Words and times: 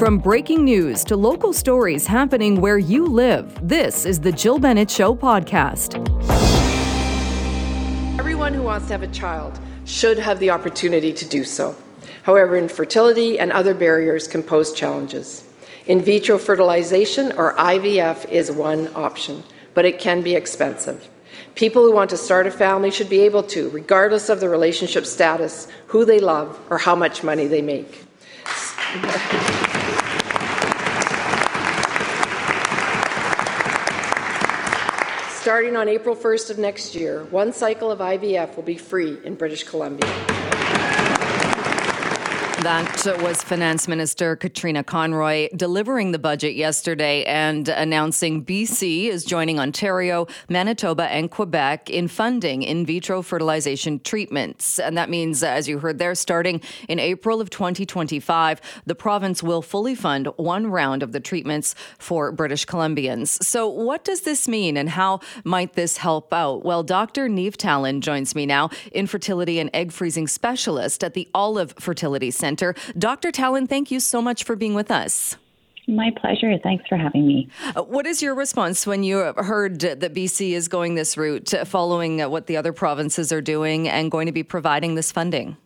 From 0.00 0.16
breaking 0.16 0.64
news 0.64 1.04
to 1.04 1.14
local 1.14 1.52
stories 1.52 2.06
happening 2.06 2.62
where 2.62 2.78
you 2.78 3.04
live, 3.04 3.58
this 3.62 4.06
is 4.06 4.18
the 4.18 4.32
Jill 4.32 4.58
Bennett 4.58 4.90
Show 4.90 5.14
podcast. 5.14 5.98
Everyone 8.18 8.54
who 8.54 8.62
wants 8.62 8.86
to 8.86 8.94
have 8.94 9.02
a 9.02 9.08
child 9.08 9.60
should 9.84 10.18
have 10.18 10.38
the 10.38 10.48
opportunity 10.48 11.12
to 11.12 11.26
do 11.26 11.44
so. 11.44 11.76
However, 12.22 12.56
infertility 12.56 13.38
and 13.38 13.52
other 13.52 13.74
barriers 13.74 14.26
can 14.26 14.42
pose 14.42 14.72
challenges. 14.72 15.46
In 15.84 16.00
vitro 16.00 16.38
fertilization, 16.38 17.32
or 17.32 17.54
IVF, 17.56 18.26
is 18.30 18.50
one 18.50 18.88
option, 18.94 19.42
but 19.74 19.84
it 19.84 19.98
can 19.98 20.22
be 20.22 20.34
expensive. 20.34 21.10
People 21.56 21.82
who 21.82 21.92
want 21.92 22.08
to 22.08 22.16
start 22.16 22.46
a 22.46 22.50
family 22.50 22.90
should 22.90 23.10
be 23.10 23.20
able 23.20 23.42
to, 23.42 23.68
regardless 23.68 24.30
of 24.30 24.40
the 24.40 24.48
relationship 24.48 25.04
status, 25.04 25.68
who 25.88 26.06
they 26.06 26.20
love, 26.20 26.58
or 26.70 26.78
how 26.78 26.96
much 26.96 27.22
money 27.22 27.46
they 27.46 27.60
make. 27.60 28.06
Starting 35.40 35.74
on 35.74 35.88
April 35.88 36.14
1st 36.14 36.50
of 36.50 36.58
next 36.58 36.94
year, 36.94 37.24
one 37.30 37.50
cycle 37.50 37.90
of 37.90 38.00
IVF 38.00 38.56
will 38.56 38.62
be 38.62 38.76
free 38.76 39.18
in 39.24 39.36
British 39.36 39.64
Columbia. 39.64 40.06
That 42.62 43.22
was 43.22 43.42
Finance 43.42 43.88
Minister 43.88 44.36
Katrina 44.36 44.84
Conroy 44.84 45.48
delivering 45.56 46.12
the 46.12 46.18
budget 46.18 46.56
yesterday 46.56 47.24
and 47.24 47.66
announcing 47.70 48.44
BC 48.44 49.06
is 49.06 49.24
joining 49.24 49.58
Ontario, 49.58 50.26
Manitoba, 50.50 51.04
and 51.04 51.30
Quebec 51.30 51.88
in 51.88 52.06
funding 52.06 52.62
in 52.62 52.84
vitro 52.84 53.22
fertilization 53.22 53.98
treatments. 54.00 54.78
And 54.78 54.98
that 54.98 55.08
means, 55.08 55.42
as 55.42 55.68
you 55.68 55.78
heard 55.78 55.98
there, 55.98 56.14
starting 56.14 56.60
in 56.86 56.98
April 56.98 57.40
of 57.40 57.48
2025, 57.48 58.60
the 58.84 58.94
province 58.94 59.42
will 59.42 59.62
fully 59.62 59.94
fund 59.94 60.26
one 60.36 60.66
round 60.66 61.02
of 61.02 61.12
the 61.12 61.20
treatments 61.20 61.74
for 61.98 62.30
British 62.30 62.66
Columbians. 62.66 63.42
So, 63.42 63.68
what 63.68 64.04
does 64.04 64.20
this 64.20 64.46
mean 64.46 64.76
and 64.76 64.90
how 64.90 65.20
might 65.44 65.72
this 65.72 65.96
help 65.96 66.30
out? 66.34 66.62
Well, 66.62 66.82
Dr. 66.82 67.26
Niamh 67.26 67.56
Tallon 67.56 68.02
joins 68.02 68.34
me 68.34 68.44
now, 68.44 68.68
infertility 68.92 69.58
and 69.58 69.70
egg 69.72 69.92
freezing 69.92 70.28
specialist 70.28 71.02
at 71.02 71.14
the 71.14 71.26
Olive 71.34 71.72
Fertility 71.78 72.30
Center. 72.30 72.49
Center. 72.50 72.74
Dr. 72.98 73.30
Tallon, 73.30 73.68
thank 73.68 73.92
you 73.92 74.00
so 74.00 74.20
much 74.20 74.42
for 74.42 74.56
being 74.56 74.74
with 74.74 74.90
us. 74.90 75.36
My 75.86 76.10
pleasure. 76.20 76.52
Thanks 76.60 76.84
for 76.88 76.96
having 76.96 77.26
me. 77.26 77.48
Uh, 77.76 77.82
what 77.82 78.06
is 78.06 78.20
your 78.20 78.34
response 78.34 78.86
when 78.86 79.04
you 79.04 79.32
heard 79.36 79.80
that 79.80 80.14
BC 80.14 80.50
is 80.50 80.66
going 80.66 80.96
this 80.96 81.16
route, 81.16 81.54
uh, 81.54 81.64
following 81.64 82.20
uh, 82.20 82.28
what 82.28 82.48
the 82.48 82.56
other 82.56 82.72
provinces 82.72 83.32
are 83.32 83.40
doing 83.40 83.88
and 83.88 84.10
going 84.10 84.26
to 84.26 84.32
be 84.32 84.42
providing 84.42 84.96
this 84.96 85.12
funding? 85.12 85.56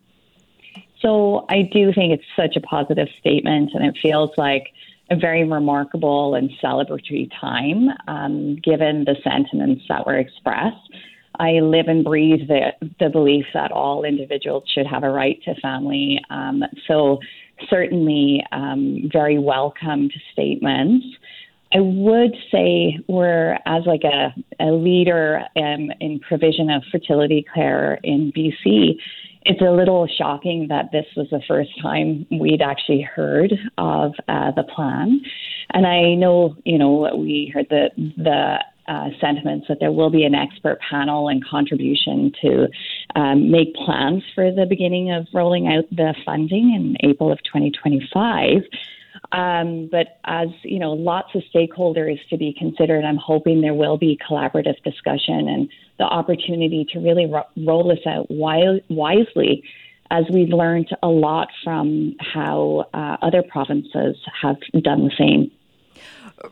So, 1.01 1.47
I 1.49 1.69
do 1.73 1.93
think 1.93 2.13
it's 2.13 2.25
such 2.37 2.57
a 2.57 2.61
positive 2.61 3.09
statement, 3.19 3.71
and 3.75 3.85
it 3.85 3.97
feels 4.03 4.31
like 4.37 4.69
a 5.11 5.17
very 5.17 5.45
remarkable 5.49 6.35
and 6.35 6.51
celebratory 6.63 7.31
time, 7.41 7.89
um, 8.09 8.57
given 8.57 9.05
the 9.05 9.17
sentiments 9.23 9.85
that 9.89 10.07
were 10.07 10.19
expressed. 10.19 10.91
I 11.39 11.61
live 11.61 11.87
and 11.89 12.05
breathe 12.05 12.49
the, 12.49 12.73
the 13.01 13.11
belief 13.11 13.47
that 13.55 13.73
all 13.73 14.05
individuals 14.05 14.65
should 14.73 14.87
have 14.87 15.03
a 15.03 15.11
right 15.11 15.41
to 15.45 15.55
family. 15.61 16.21
Um, 16.31 16.63
so, 16.87 17.19
certainly, 17.69 18.45
um, 18.53 19.09
very 19.13 19.39
welcomed 19.39 20.13
statements. 20.33 21.07
I 21.73 21.81
would 21.81 22.35
say 22.53 22.99
we're 23.09 23.59
as 23.67 23.83
like 23.85 24.03
a, 24.05 24.33
a 24.61 24.71
leader 24.71 25.41
um, 25.57 25.91
in 26.01 26.21
provision 26.21 26.71
of 26.71 26.83
fertility 26.93 27.45
care 27.53 27.99
in 28.05 28.33
BC. 28.33 28.97
It's 29.43 29.61
a 29.61 29.71
little 29.71 30.07
shocking 30.07 30.69
that 30.69 30.91
this 30.93 31.07
was 31.17 31.27
the 31.31 31.43
first 31.49 31.71
time 31.83 32.27
we'd 32.31 32.63
actually 32.63 33.03
heard 33.03 33.53
of 33.77 34.13
uh, 34.29 34.53
the 34.53 34.63
plan, 34.63 35.21
and 35.73 35.87
I 35.87 36.15
know 36.15 36.57
you 36.65 36.79
know 36.79 37.15
we 37.15 37.51
heard 37.53 37.67
the 37.69 37.91
the 37.97 38.59
uh, 38.87 39.09
sentiments 39.21 39.67
that 39.69 39.79
there 39.81 39.93
will 39.93 40.11
be 40.11 40.25
an 40.25 40.35
expert 40.35 40.79
panel 40.91 41.29
and 41.29 41.45
contribution 41.45 42.33
to 42.43 42.69
um, 43.17 43.51
make 43.51 43.75
plans 43.75 44.23
for 44.35 44.51
the 44.51 44.67
beginning 44.67 45.13
of 45.13 45.27
rolling 45.33 45.69
out 45.69 45.85
the 45.91 46.15
funding 46.25 46.75
in 46.75 47.09
April 47.09 47.33
of 47.33 47.39
2025. 47.45 48.63
Um, 49.33 49.89
but 49.91 50.19
as 50.25 50.49
you 50.63 50.79
know, 50.79 50.93
lots 50.93 51.35
of 51.35 51.43
stakeholders 51.55 52.19
to 52.31 52.37
be 52.37 52.55
considered. 52.57 53.05
I'm 53.05 53.17
hoping 53.17 53.61
there 53.61 53.75
will 53.75 53.97
be 53.97 54.19
collaborative 54.29 54.83
discussion 54.83 55.49
and 55.49 55.69
the 55.99 56.05
opportunity 56.05 56.87
to 56.93 56.99
really 56.99 57.27
ro- 57.27 57.47
roll 57.57 57.89
this 57.89 58.05
out 58.07 58.27
wisely, 58.31 59.65
as 60.11 60.25
we've 60.31 60.49
learned 60.49 60.89
a 61.03 61.09
lot 61.09 61.49
from 61.63 62.17
how 62.21 62.87
uh, 62.93 63.17
other 63.23 63.43
provinces 63.43 64.17
have 64.43 64.57
done 64.83 65.05
the 65.05 65.13
same. 65.17 65.51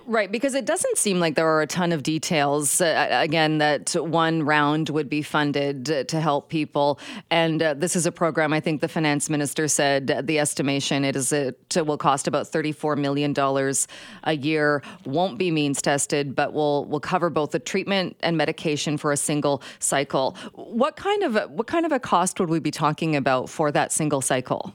Right, 0.06 0.32
because 0.32 0.54
it 0.54 0.64
doesn't 0.64 0.97
seem 0.97 1.20
like 1.20 1.34
there 1.34 1.47
are 1.47 1.62
a 1.62 1.66
ton 1.66 1.92
of 1.92 2.03
details. 2.03 2.80
Uh, 2.80 3.08
again, 3.10 3.58
that 3.58 3.94
one 3.94 4.42
round 4.42 4.88
would 4.88 5.08
be 5.08 5.22
funded 5.22 5.84
to 6.08 6.20
help 6.20 6.48
people, 6.48 6.98
and 7.30 7.62
uh, 7.62 7.75
this 7.75 7.94
is 7.94 8.06
a 8.06 8.12
program. 8.12 8.53
I 8.53 8.60
think 8.60 8.80
the 8.80 8.88
finance 8.88 9.28
minister 9.28 9.69
said 9.69 10.06
the 10.26 10.38
estimation 10.38 11.04
it 11.04 11.14
is 11.14 11.32
it 11.32 11.56
will 11.75 11.98
cost 11.98 12.26
about 12.26 12.48
thirty-four 12.48 12.97
million 12.97 13.32
dollars 13.32 13.86
a 14.25 14.34
year. 14.34 14.82
Won't 15.04 15.38
be 15.38 15.50
means 15.50 15.82
tested, 15.82 16.34
but 16.34 16.53
will 16.53 16.84
will 16.86 17.00
cover 17.00 17.28
both 17.30 17.50
the 17.50 17.59
treatment 17.59 18.16
and 18.20 18.36
medication 18.36 18.97
for 18.97 19.12
a 19.12 19.16
single 19.16 19.62
cycle. 19.78 20.36
What 20.54 20.97
kind 20.97 21.22
of 21.22 21.50
what 21.50 21.66
kind 21.66 21.84
of 21.84 21.92
a 21.92 22.00
cost 22.00 22.41
would 22.41 22.48
we 22.48 22.60
be 22.60 22.70
talking 22.70 23.14
about 23.14 23.50
for 23.50 23.70
that 23.72 23.92
single 23.92 24.20
cycle? 24.20 24.74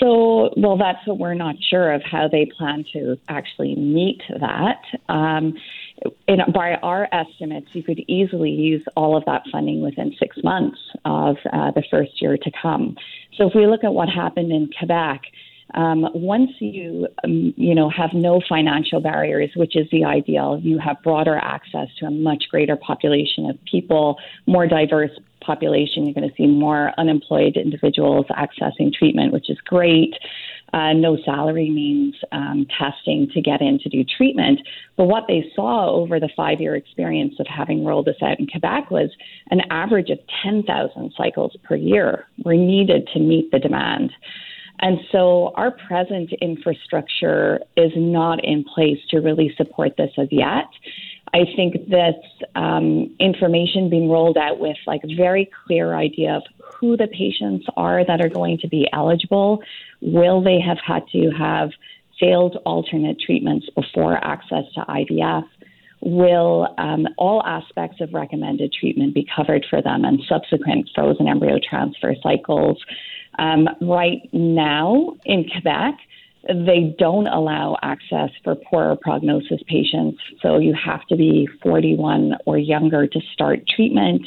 So, 0.00 0.50
well, 0.56 0.76
that's 0.76 1.06
what 1.06 1.18
we're 1.18 1.34
not 1.34 1.56
sure 1.70 1.92
of 1.92 2.02
how 2.02 2.28
they 2.28 2.46
plan 2.46 2.84
to 2.92 3.16
actually 3.28 3.76
meet 3.76 4.22
that. 4.40 4.82
Um, 5.08 5.54
in, 6.26 6.38
by 6.52 6.74
our 6.82 7.08
estimates, 7.12 7.68
you 7.72 7.82
could 7.82 8.00
easily 8.08 8.50
use 8.50 8.84
all 8.96 9.16
of 9.16 9.24
that 9.26 9.42
funding 9.52 9.82
within 9.82 10.14
six 10.18 10.36
months 10.42 10.78
of 11.04 11.36
uh, 11.52 11.70
the 11.70 11.84
first 11.90 12.20
year 12.20 12.36
to 12.36 12.50
come. 12.60 12.96
So, 13.36 13.46
if 13.46 13.54
we 13.54 13.66
look 13.66 13.84
at 13.84 13.94
what 13.94 14.08
happened 14.08 14.50
in 14.50 14.68
Quebec, 14.78 15.22
um, 15.74 16.06
once 16.14 16.50
you 16.60 17.08
um, 17.24 17.54
you 17.56 17.74
know 17.74 17.90
have 17.90 18.10
no 18.12 18.40
financial 18.48 19.00
barriers, 19.00 19.50
which 19.56 19.76
is 19.76 19.86
the 19.90 20.04
ideal, 20.04 20.60
you 20.62 20.78
have 20.78 20.96
broader 21.02 21.36
access 21.36 21.88
to 21.98 22.06
a 22.06 22.10
much 22.10 22.44
greater 22.50 22.76
population 22.76 23.48
of 23.48 23.58
people, 23.64 24.18
more 24.46 24.66
diverse 24.66 25.10
population. 25.44 26.04
You're 26.04 26.14
going 26.14 26.28
to 26.28 26.34
see 26.36 26.46
more 26.46 26.92
unemployed 26.98 27.56
individuals 27.56 28.26
accessing 28.30 28.92
treatment, 28.92 29.32
which 29.32 29.50
is 29.50 29.58
great. 29.64 30.14
Uh, 30.72 30.92
no 30.92 31.16
salary 31.24 31.70
means 31.70 32.16
um, 32.32 32.66
testing 32.76 33.28
to 33.32 33.40
get 33.40 33.60
in 33.60 33.78
to 33.78 33.88
do 33.88 34.02
treatment. 34.02 34.60
But 34.96 35.04
what 35.04 35.24
they 35.28 35.50
saw 35.54 35.90
over 35.90 36.18
the 36.18 36.30
five 36.36 36.60
year 36.60 36.74
experience 36.74 37.34
of 37.38 37.46
having 37.46 37.84
rolled 37.84 38.06
this 38.06 38.16
out 38.22 38.40
in 38.40 38.46
Quebec 38.48 38.90
was 38.90 39.10
an 39.50 39.60
average 39.70 40.10
of 40.10 40.18
10,000 40.42 41.14
cycles 41.16 41.56
per 41.62 41.76
year 41.76 42.26
were 42.44 42.56
needed 42.56 43.08
to 43.12 43.20
meet 43.20 43.52
the 43.52 43.60
demand. 43.60 44.10
And 44.80 44.98
so 45.12 45.52
our 45.54 45.70
present 45.70 46.32
infrastructure 46.40 47.60
is 47.76 47.92
not 47.94 48.44
in 48.44 48.64
place 48.64 48.98
to 49.10 49.18
really 49.18 49.54
support 49.56 49.96
this 49.96 50.10
as 50.18 50.28
yet. 50.30 50.66
I 51.32 51.44
think 51.56 51.88
this 51.88 52.14
um, 52.54 53.14
information 53.18 53.90
being 53.90 54.08
rolled 54.08 54.36
out 54.36 54.60
with 54.60 54.76
like 54.86 55.02
a 55.04 55.14
very 55.16 55.50
clear 55.66 55.94
idea 55.94 56.36
of 56.36 56.42
who 56.78 56.96
the 56.96 57.08
patients 57.08 57.66
are 57.76 58.04
that 58.04 58.20
are 58.20 58.28
going 58.28 58.58
to 58.58 58.68
be 58.68 58.86
eligible. 58.92 59.62
Will 60.00 60.42
they 60.42 60.60
have 60.60 60.78
had 60.84 61.06
to 61.12 61.30
have 61.30 61.70
failed 62.20 62.58
alternate 62.64 63.18
treatments 63.20 63.66
before 63.74 64.22
access 64.24 64.64
to 64.74 64.82
IVF? 64.82 65.44
Will 66.00 66.68
um, 66.78 67.06
all 67.16 67.42
aspects 67.44 68.00
of 68.00 68.12
recommended 68.12 68.72
treatment 68.72 69.14
be 69.14 69.26
covered 69.34 69.64
for 69.68 69.80
them 69.80 70.04
and 70.04 70.20
subsequent 70.28 70.90
frozen 70.94 71.26
embryo 71.26 71.58
transfer 71.58 72.14
cycles? 72.22 72.78
Um, 73.38 73.68
right 73.80 74.20
now 74.32 75.16
in 75.24 75.48
Quebec, 75.50 75.94
they 76.48 76.94
don't 76.98 77.26
allow 77.26 77.76
access 77.82 78.30
for 78.42 78.54
poorer 78.54 78.96
prognosis 78.96 79.60
patients. 79.66 80.18
So 80.42 80.58
you 80.58 80.74
have 80.74 81.06
to 81.08 81.16
be 81.16 81.48
41 81.62 82.34
or 82.46 82.58
younger 82.58 83.06
to 83.06 83.20
start 83.32 83.60
treatment. 83.68 84.22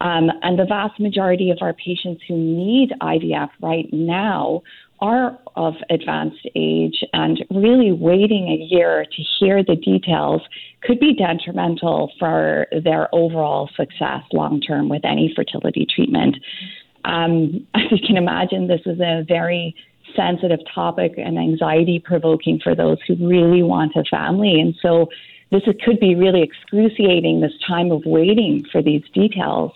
Um, 0.00 0.30
and 0.42 0.58
the 0.58 0.64
vast 0.64 1.00
majority 1.00 1.50
of 1.50 1.58
our 1.60 1.72
patients 1.72 2.22
who 2.28 2.36
need 2.36 2.92
IVF 3.00 3.50
right 3.60 3.88
now 3.92 4.62
are 5.00 5.38
of 5.56 5.74
advanced 5.90 6.46
age 6.56 7.04
and 7.12 7.44
really 7.50 7.92
waiting 7.92 8.48
a 8.48 8.74
year 8.74 9.04
to 9.04 9.22
hear 9.38 9.62
the 9.62 9.76
details 9.76 10.42
could 10.82 10.98
be 10.98 11.14
detrimental 11.14 12.12
for 12.18 12.66
their 12.82 13.12
overall 13.14 13.68
success 13.76 14.22
long 14.32 14.60
term 14.60 14.88
with 14.88 15.04
any 15.04 15.32
fertility 15.34 15.86
treatment. 15.94 16.36
Um, 17.04 17.66
as 17.74 17.90
you 17.90 17.98
can 18.06 18.16
imagine, 18.16 18.66
this 18.66 18.82
is 18.86 19.00
a 19.00 19.24
very 19.26 19.74
sensitive 20.14 20.60
topic 20.74 21.14
and 21.16 21.38
anxiety 21.38 21.98
provoking 21.98 22.60
for 22.62 22.74
those 22.74 22.98
who 23.06 23.14
really 23.26 23.62
want 23.62 23.92
a 23.96 24.04
family. 24.04 24.60
And 24.60 24.74
so 24.82 25.08
this 25.50 25.62
could 25.84 25.98
be 25.98 26.14
really 26.14 26.42
excruciating, 26.42 27.40
this 27.40 27.52
time 27.66 27.90
of 27.90 28.02
waiting 28.04 28.64
for 28.70 28.82
these 28.82 29.02
details. 29.14 29.72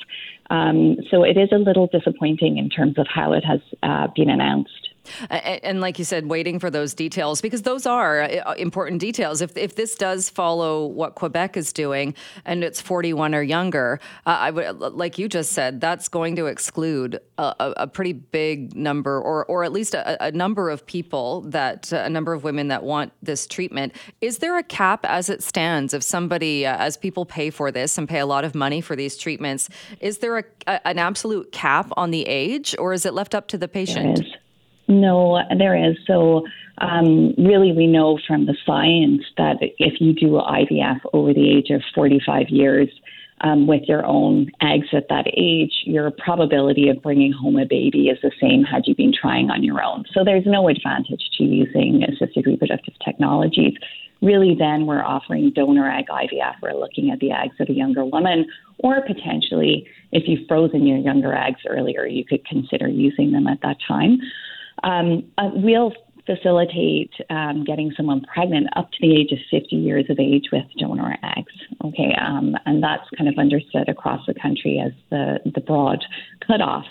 Um, 0.51 0.97
so 1.11 1.23
it 1.25 1.37
is 1.37 1.51
a 1.53 1.57
little 1.57 1.87
disappointing 1.87 2.59
in 2.59 2.69
terms 2.69 2.99
of 2.99 3.07
how 3.09 3.33
it 3.33 3.45
has 3.45 3.61
uh, 3.83 4.09
been 4.15 4.29
announced. 4.29 4.91
And, 5.31 5.81
like 5.81 5.99
you 5.99 6.05
said, 6.05 6.27
waiting 6.27 6.59
for 6.59 6.71
those 6.71 6.95
details 6.95 7.41
because 7.41 7.63
those 7.63 7.87
are 7.87 8.23
uh, 8.23 8.55
important 8.55 9.01
details. 9.01 9.41
If 9.41 9.57
if 9.57 9.75
this 9.75 9.95
does 9.95 10.31
follow 10.31 10.87
what 10.87 11.15
Quebec 11.15 11.57
is 11.57 11.73
doing 11.73 12.15
and 12.45 12.63
it's 12.63 12.81
41 12.81 13.35
or 13.35 13.43
younger, 13.43 14.01
uh, 14.27 14.31
I 14.41 14.51
would 14.51 14.79
like 14.79 15.19
you 15.19 15.29
just 15.29 15.53
said 15.53 15.81
that's 15.81 16.09
going 16.09 16.37
to 16.37 16.47
exclude 16.47 17.21
a, 17.39 17.75
a 17.79 17.87
pretty 17.87 18.13
big 18.13 18.77
number, 18.77 19.21
or 19.21 19.45
or 19.47 19.65
at 19.65 19.73
least 19.73 19.95
a, 19.95 20.25
a 20.25 20.31
number 20.33 20.71
of 20.71 20.87
people 20.87 21.43
that 21.43 21.93
uh, 21.93 21.97
a 21.97 22.11
number 22.11 22.33
of 22.33 22.45
women 22.45 22.69
that 22.69 22.83
want 22.83 23.13
this 23.23 23.47
treatment. 23.47 23.95
Is 24.21 24.39
there 24.39 24.59
a 24.59 24.63
cap 24.63 25.05
as 25.05 25.29
it 25.29 25.43
stands? 25.43 25.95
If 25.95 26.03
somebody, 26.03 26.67
uh, 26.67 26.77
as 26.77 26.97
people 26.97 27.25
pay 27.25 27.51
for 27.51 27.71
this 27.71 27.99
and 27.99 28.09
pay 28.09 28.19
a 28.19 28.27
lot 28.27 28.45
of 28.45 28.55
money 28.55 28.81
for 28.81 28.97
these 28.97 29.17
treatments, 29.17 29.69
is 30.01 30.19
there 30.19 30.39
a, 30.39 30.87
an 30.87 30.99
absolute 30.99 31.53
cap 31.53 31.91
on 31.97 32.11
the 32.11 32.23
age, 32.23 32.75
or 32.79 32.93
is 32.93 33.07
it 33.07 33.15
left 33.15 33.35
up 33.35 33.49
to 33.49 33.59
the 33.59 33.69
patient? 33.69 34.21
No, 34.93 35.41
there 35.57 35.75
is. 35.75 35.97
So, 36.07 36.45
um, 36.79 37.35
really, 37.39 37.73
we 37.73 37.87
know 37.87 38.19
from 38.27 38.47
the 38.47 38.57
science 38.67 39.23
that 39.37 39.57
if 39.61 40.01
you 40.01 40.13
do 40.13 40.33
IVF 40.33 41.01
over 41.13 41.33
the 41.33 41.51
age 41.51 41.71
of 41.71 41.83
45 41.95 42.49
years 42.51 42.89
um, 43.41 43.67
with 43.67 43.83
your 43.89 44.05
own 44.05 44.51
eggs 44.61 44.89
at 44.93 45.09
that 45.09 45.27
age, 45.37 45.73
your 45.85 46.11
probability 46.11 46.89
of 46.89 47.03
bringing 47.03 47.33
home 47.33 47.59
a 47.59 47.65
baby 47.65 48.09
is 48.09 48.19
the 48.23 48.33
same 48.41 48.65
had 48.65 48.83
you 48.87 48.95
been 48.95 49.13
trying 49.19 49.51
on 49.51 49.65
your 49.65 49.83
own. 49.83 50.05
So, 50.13 50.25
there's 50.25 50.45
no 50.47 50.69
advantage 50.69 51.23
to 51.39 51.45
using 51.45 52.05
assisted 52.05 52.47
reproductive 52.47 52.95
technologies. 53.05 53.75
Really, 54.21 54.55
then 54.57 54.87
we're 54.87 55.03
offering 55.03 55.53
donor 55.55 55.91
egg 55.91 56.07
IVF. 56.09 56.55
We're 56.63 56.79
looking 56.79 57.11
at 57.11 57.19
the 57.19 57.33
eggs 57.33 57.57
of 57.59 57.69
a 57.69 57.73
younger 57.73 58.05
woman, 58.05 58.47
or 58.79 59.01
potentially, 59.01 59.87
if 60.13 60.29
you've 60.29 60.47
frozen 60.47 60.87
your 60.87 60.99
younger 60.99 61.35
eggs 61.35 61.61
earlier, 61.69 62.07
you 62.07 62.25
could 62.25 62.47
consider 62.47 62.87
using 62.89 63.33
them 63.33 63.47
at 63.47 63.63
that 63.63 63.79
time. 63.87 64.19
Um, 64.83 65.31
uh, 65.39 65.51
we'll 65.55 65.93
facilitate 66.27 67.11
um, 67.31 67.65
getting 67.65 67.93
someone 67.97 68.21
pregnant 68.33 68.69
up 68.77 68.91
to 68.93 68.99
the 69.01 69.15
age 69.15 69.33
of 69.33 69.39
50 69.51 69.75
years 69.77 70.07
of 70.09 70.19
age 70.19 70.45
with 70.53 70.65
donor 70.79 71.17
eggs. 71.23 71.53
Okay, 71.85 72.15
um, 72.21 72.55
and 72.67 72.83
that's 72.83 73.09
kind 73.17 73.29
of 73.29 73.39
understood 73.39 73.89
across 73.89 74.25
the 74.27 74.35
country 74.35 74.81
as 74.85 74.93
the, 75.11 75.39
the 75.53 75.61
broad 75.61 76.05
cutoff. 76.47 76.85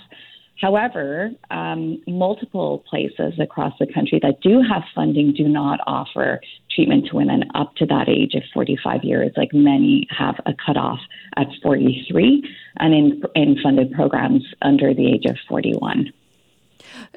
However, 0.60 1.32
um, 1.50 2.00
multiple 2.08 2.84
places 2.88 3.34
across 3.40 3.74
the 3.80 3.88
country 3.92 4.20
that 4.22 4.42
do 4.42 4.62
have 4.62 4.84
funding 4.94 5.34
do 5.34 5.48
not 5.48 5.80
offer 5.88 6.40
treatment 6.76 7.08
to 7.08 7.16
women 7.16 7.46
up 7.56 7.76
to 7.78 7.86
that 7.88 8.08
age 8.08 8.36
of 8.36 8.44
45 8.54 9.04
years. 9.04 9.32
Like 9.36 9.54
many 9.54 10.08
have 10.16 10.36
a 10.46 10.52
cutoff 10.64 11.00
at 11.36 11.48
43, 11.64 12.48
and 12.78 12.94
in, 12.94 13.24
in 13.34 13.58
funded 13.64 13.92
programs 13.92 14.44
under 14.62 14.94
the 14.94 15.12
age 15.12 15.26
of 15.26 15.38
41. 15.50 16.14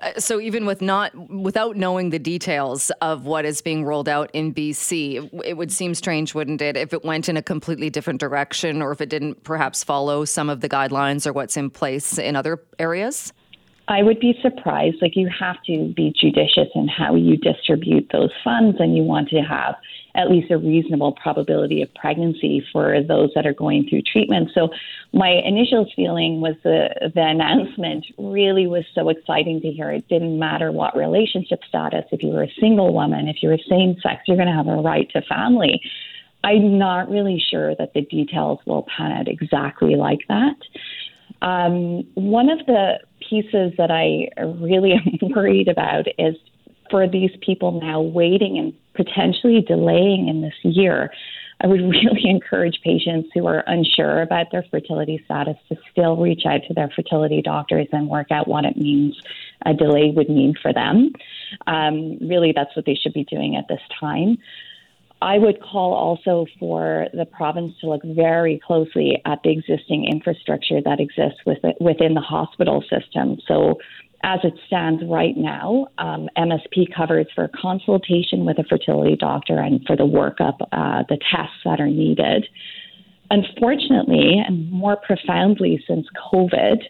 Uh, 0.02 0.18
so 0.18 0.40
even 0.40 0.66
with 0.66 0.82
not 0.82 1.14
without 1.30 1.76
knowing 1.76 2.10
the 2.10 2.18
details 2.18 2.90
of 3.00 3.26
what 3.26 3.44
is 3.44 3.60
being 3.62 3.84
rolled 3.84 4.08
out 4.08 4.30
in 4.32 4.52
BC, 4.52 5.30
it 5.44 5.56
would 5.56 5.70
seem 5.70 5.94
strange, 5.94 6.34
wouldn't 6.34 6.60
it, 6.60 6.76
if 6.76 6.92
it 6.92 7.04
went 7.04 7.28
in 7.28 7.36
a 7.36 7.42
completely 7.42 7.90
different 7.90 8.20
direction 8.20 8.82
or 8.82 8.92
if 8.92 9.00
it 9.00 9.08
didn't 9.08 9.44
perhaps 9.44 9.84
follow 9.84 10.24
some 10.24 10.50
of 10.50 10.60
the 10.60 10.68
guidelines 10.68 11.26
or 11.26 11.32
what's 11.32 11.56
in 11.56 11.70
place 11.70 12.18
in 12.18 12.34
other 12.34 12.60
areas? 12.78 13.32
I 13.86 14.02
would 14.02 14.18
be 14.18 14.38
surprised. 14.40 14.96
Like, 15.02 15.14
you 15.14 15.28
have 15.38 15.56
to 15.66 15.92
be 15.94 16.14
judicious 16.18 16.68
in 16.74 16.88
how 16.88 17.14
you 17.16 17.36
distribute 17.36 18.08
those 18.12 18.30
funds, 18.42 18.78
and 18.80 18.96
you 18.96 19.02
want 19.02 19.28
to 19.28 19.40
have 19.40 19.74
at 20.14 20.30
least 20.30 20.50
a 20.50 20.58
reasonable 20.58 21.12
probability 21.12 21.82
of 21.82 21.92
pregnancy 21.94 22.64
for 22.72 23.02
those 23.02 23.30
that 23.34 23.46
are 23.46 23.52
going 23.52 23.88
through 23.88 24.02
treatment. 24.02 24.50
So, 24.54 24.68
my 25.12 25.30
initial 25.44 25.86
feeling 25.94 26.40
was 26.40 26.54
the, 26.64 26.88
the 27.14 27.22
announcement 27.22 28.04
really 28.18 28.66
was 28.66 28.84
so 28.94 29.08
exciting 29.08 29.60
to 29.60 29.70
hear. 29.70 29.90
It 29.92 30.08
didn't 30.08 30.38
matter 30.38 30.72
what 30.72 30.96
relationship 30.96 31.60
status, 31.68 32.04
if 32.10 32.22
you 32.22 32.30
were 32.30 32.42
a 32.44 32.52
single 32.60 32.92
woman, 32.92 33.28
if 33.28 33.36
you 33.42 33.48
were 33.48 33.58
same 33.68 33.96
sex, 34.02 34.22
you're 34.26 34.36
going 34.36 34.48
to 34.48 34.54
have 34.54 34.66
a 34.66 34.82
right 34.82 35.08
to 35.10 35.22
family. 35.22 35.80
I'm 36.42 36.78
not 36.78 37.08
really 37.08 37.42
sure 37.50 37.74
that 37.76 37.94
the 37.94 38.02
details 38.02 38.58
will 38.66 38.86
pan 38.96 39.12
out 39.12 39.28
exactly 39.28 39.96
like 39.96 40.20
that. 40.28 40.56
Um, 41.42 42.06
one 42.14 42.50
of 42.50 42.58
the 42.66 42.98
pieces 43.28 43.72
that 43.78 43.90
I 43.90 44.28
really 44.42 44.92
am 45.22 45.30
worried 45.30 45.68
about 45.68 46.06
is 46.18 46.36
for 46.90 47.08
these 47.08 47.30
people 47.40 47.80
now 47.80 48.00
waiting 48.00 48.58
and 48.58 48.72
potentially 48.94 49.60
delaying 49.60 50.28
in 50.28 50.42
this 50.42 50.54
year. 50.62 51.10
I 51.60 51.66
would 51.66 51.80
really 51.88 52.28
encourage 52.28 52.80
patients 52.82 53.30
who 53.34 53.46
are 53.46 53.64
unsure 53.66 54.22
about 54.22 54.46
their 54.52 54.64
fertility 54.70 55.22
status 55.24 55.56
to 55.68 55.76
still 55.90 56.16
reach 56.16 56.42
out 56.46 56.60
to 56.68 56.74
their 56.74 56.90
fertility 56.94 57.42
doctors 57.42 57.88
and 57.92 58.08
work 58.08 58.30
out 58.30 58.48
what 58.48 58.64
it 58.64 58.76
means 58.76 59.20
a 59.64 59.72
delay 59.72 60.12
would 60.14 60.28
mean 60.28 60.54
for 60.60 60.72
them. 60.72 61.12
Um, 61.66 62.18
really, 62.20 62.52
that's 62.54 62.74
what 62.76 62.84
they 62.86 62.94
should 62.94 63.14
be 63.14 63.24
doing 63.24 63.56
at 63.56 63.68
this 63.68 63.80
time. 63.98 64.38
I 65.22 65.38
would 65.38 65.62
call 65.62 65.94
also 65.94 66.44
for 66.58 67.06
the 67.14 67.24
province 67.24 67.72
to 67.80 67.88
look 67.88 68.02
very 68.04 68.60
closely 68.66 69.22
at 69.24 69.42
the 69.42 69.50
existing 69.50 70.06
infrastructure 70.06 70.82
that 70.82 71.00
exists 71.00 71.40
within 71.80 72.12
the 72.12 72.20
hospital 72.20 72.84
system. 72.90 73.38
So, 73.48 73.78
as 74.24 74.40
it 74.42 74.54
stands 74.66 75.02
right 75.06 75.36
now, 75.36 75.86
um, 75.98 76.30
MSP 76.36 76.94
covers 76.96 77.26
for 77.34 77.48
consultation 77.48 78.46
with 78.46 78.58
a 78.58 78.64
fertility 78.64 79.16
doctor 79.16 79.58
and 79.58 79.84
for 79.86 79.96
the 79.96 80.04
workup, 80.04 80.60
uh, 80.72 81.04
the 81.10 81.18
tests 81.30 81.58
that 81.66 81.78
are 81.78 81.88
needed. 81.88 82.46
Unfortunately, 83.30 84.42
and 84.44 84.70
more 84.72 84.96
profoundly 84.96 85.84
since 85.86 86.06
COVID, 86.32 86.84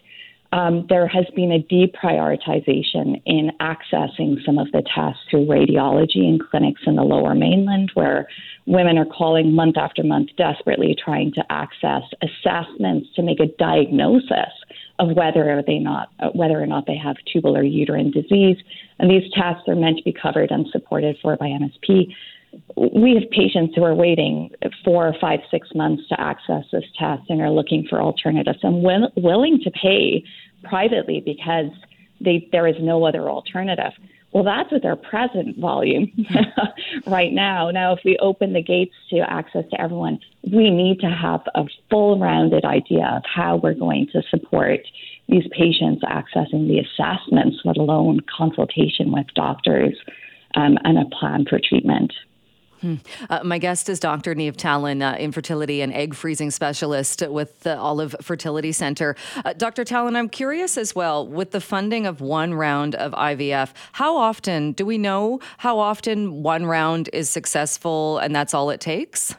um, 0.53 0.85
there 0.87 1.07
has 1.07 1.25
been 1.35 1.51
a 1.51 1.59
deprioritization 1.59 3.21
in 3.25 3.51
accessing 3.59 4.43
some 4.45 4.57
of 4.57 4.71
the 4.71 4.83
tests 4.95 5.21
through 5.29 5.45
radiology 5.45 6.23
and 6.23 6.41
clinics 6.41 6.81
in 6.87 6.95
the 6.95 7.03
lower 7.03 7.35
mainland, 7.35 7.91
where 7.95 8.29
women 8.65 8.97
are 8.97 9.05
calling 9.05 9.53
month 9.53 9.75
after 9.77 10.03
month 10.03 10.29
desperately 10.37 10.95
trying 11.03 11.33
to 11.33 11.43
access 11.49 12.03
assessments 12.21 13.09
to 13.15 13.21
make 13.21 13.41
a 13.41 13.47
diagnosis 13.57 14.53
of 14.99 15.15
whether 15.15 15.63
they 15.65 15.79
not 15.79 16.09
uh, 16.19 16.29
whether 16.29 16.61
or 16.61 16.65
not 16.65 16.85
they 16.87 16.97
have 16.97 17.15
tubal 17.31 17.57
or 17.57 17.63
uterine 17.63 18.11
disease. 18.11 18.57
And 18.99 19.09
these 19.09 19.29
tests 19.33 19.63
are 19.67 19.75
meant 19.75 19.97
to 19.97 20.03
be 20.03 20.13
covered 20.13 20.51
and 20.51 20.65
supported 20.71 21.17
for 21.21 21.35
by 21.35 21.47
MSP. 21.47 22.13
We 22.77 23.15
have 23.15 23.29
patients 23.31 23.75
who 23.75 23.83
are 23.83 23.93
waiting 23.93 24.49
four, 24.85 25.13
five, 25.19 25.41
six 25.51 25.67
months 25.75 26.07
to 26.07 26.19
access 26.19 26.63
this 26.71 26.85
test 26.97 27.23
and 27.27 27.41
are 27.41 27.49
looking 27.49 27.85
for 27.89 28.01
alternatives 28.01 28.59
and 28.63 28.81
will, 28.81 29.11
willing 29.17 29.59
to 29.63 29.71
pay 29.71 30.23
privately 30.63 31.21
because 31.25 31.69
they, 32.21 32.47
there 32.53 32.65
is 32.65 32.75
no 32.79 33.03
other 33.05 33.29
alternative. 33.29 33.91
Well, 34.35 34.43
that's 34.43 34.69
with 34.69 34.83
our 34.83 34.97
present 34.97 35.57
volume 35.57 36.11
right 37.07 37.31
now. 37.31 37.71
Now, 37.71 37.93
if 37.93 37.99
we 38.03 38.17
open 38.17 38.51
the 38.51 38.61
gates 38.61 38.93
to 39.11 39.19
access 39.19 39.63
to 39.71 39.79
everyone, 39.79 40.19
we 40.43 40.69
need 40.69 40.99
to 40.99 41.09
have 41.09 41.39
a 41.55 41.63
full 41.89 42.19
rounded 42.19 42.65
idea 42.65 43.07
of 43.15 43.23
how 43.33 43.55
we're 43.55 43.75
going 43.75 44.07
to 44.11 44.21
support 44.29 44.81
these 45.29 45.45
patients 45.57 46.03
accessing 46.03 46.67
the 46.67 46.79
assessments, 46.79 47.59
let 47.63 47.77
alone 47.77 48.19
consultation 48.37 49.13
with 49.13 49.25
doctors 49.35 49.97
um, 50.55 50.77
and 50.83 50.97
a 50.97 51.05
plan 51.17 51.45
for 51.49 51.57
treatment. 51.57 52.11
Hmm. 52.81 52.95
Uh, 53.29 53.41
my 53.43 53.57
guest 53.57 53.89
is 53.89 53.99
Dr. 53.99 54.35
Niamh 54.35 54.57
Tallon, 54.57 55.01
uh, 55.01 55.15
infertility 55.15 55.81
and 55.81 55.93
egg 55.93 56.13
freezing 56.13 56.51
specialist 56.51 57.23
with 57.27 57.61
the 57.61 57.77
Olive 57.77 58.15
Fertility 58.21 58.71
Center. 58.71 59.15
Uh, 59.43 59.53
Dr. 59.53 59.83
Tallon, 59.85 60.15
I'm 60.15 60.29
curious 60.29 60.77
as 60.77 60.93
well 60.93 61.25
with 61.25 61.51
the 61.51 61.61
funding 61.61 62.05
of 62.05 62.21
one 62.21 62.53
round 62.53 62.95
of 62.95 63.13
IVF, 63.13 63.71
how 63.93 64.17
often 64.17 64.73
do 64.73 64.85
we 64.85 64.97
know 64.97 65.39
how 65.57 65.79
often 65.79 66.43
one 66.43 66.65
round 66.65 67.09
is 67.13 67.29
successful 67.29 68.17
and 68.19 68.35
that's 68.35 68.53
all 68.53 68.69
it 68.69 68.81
takes? 68.81 69.35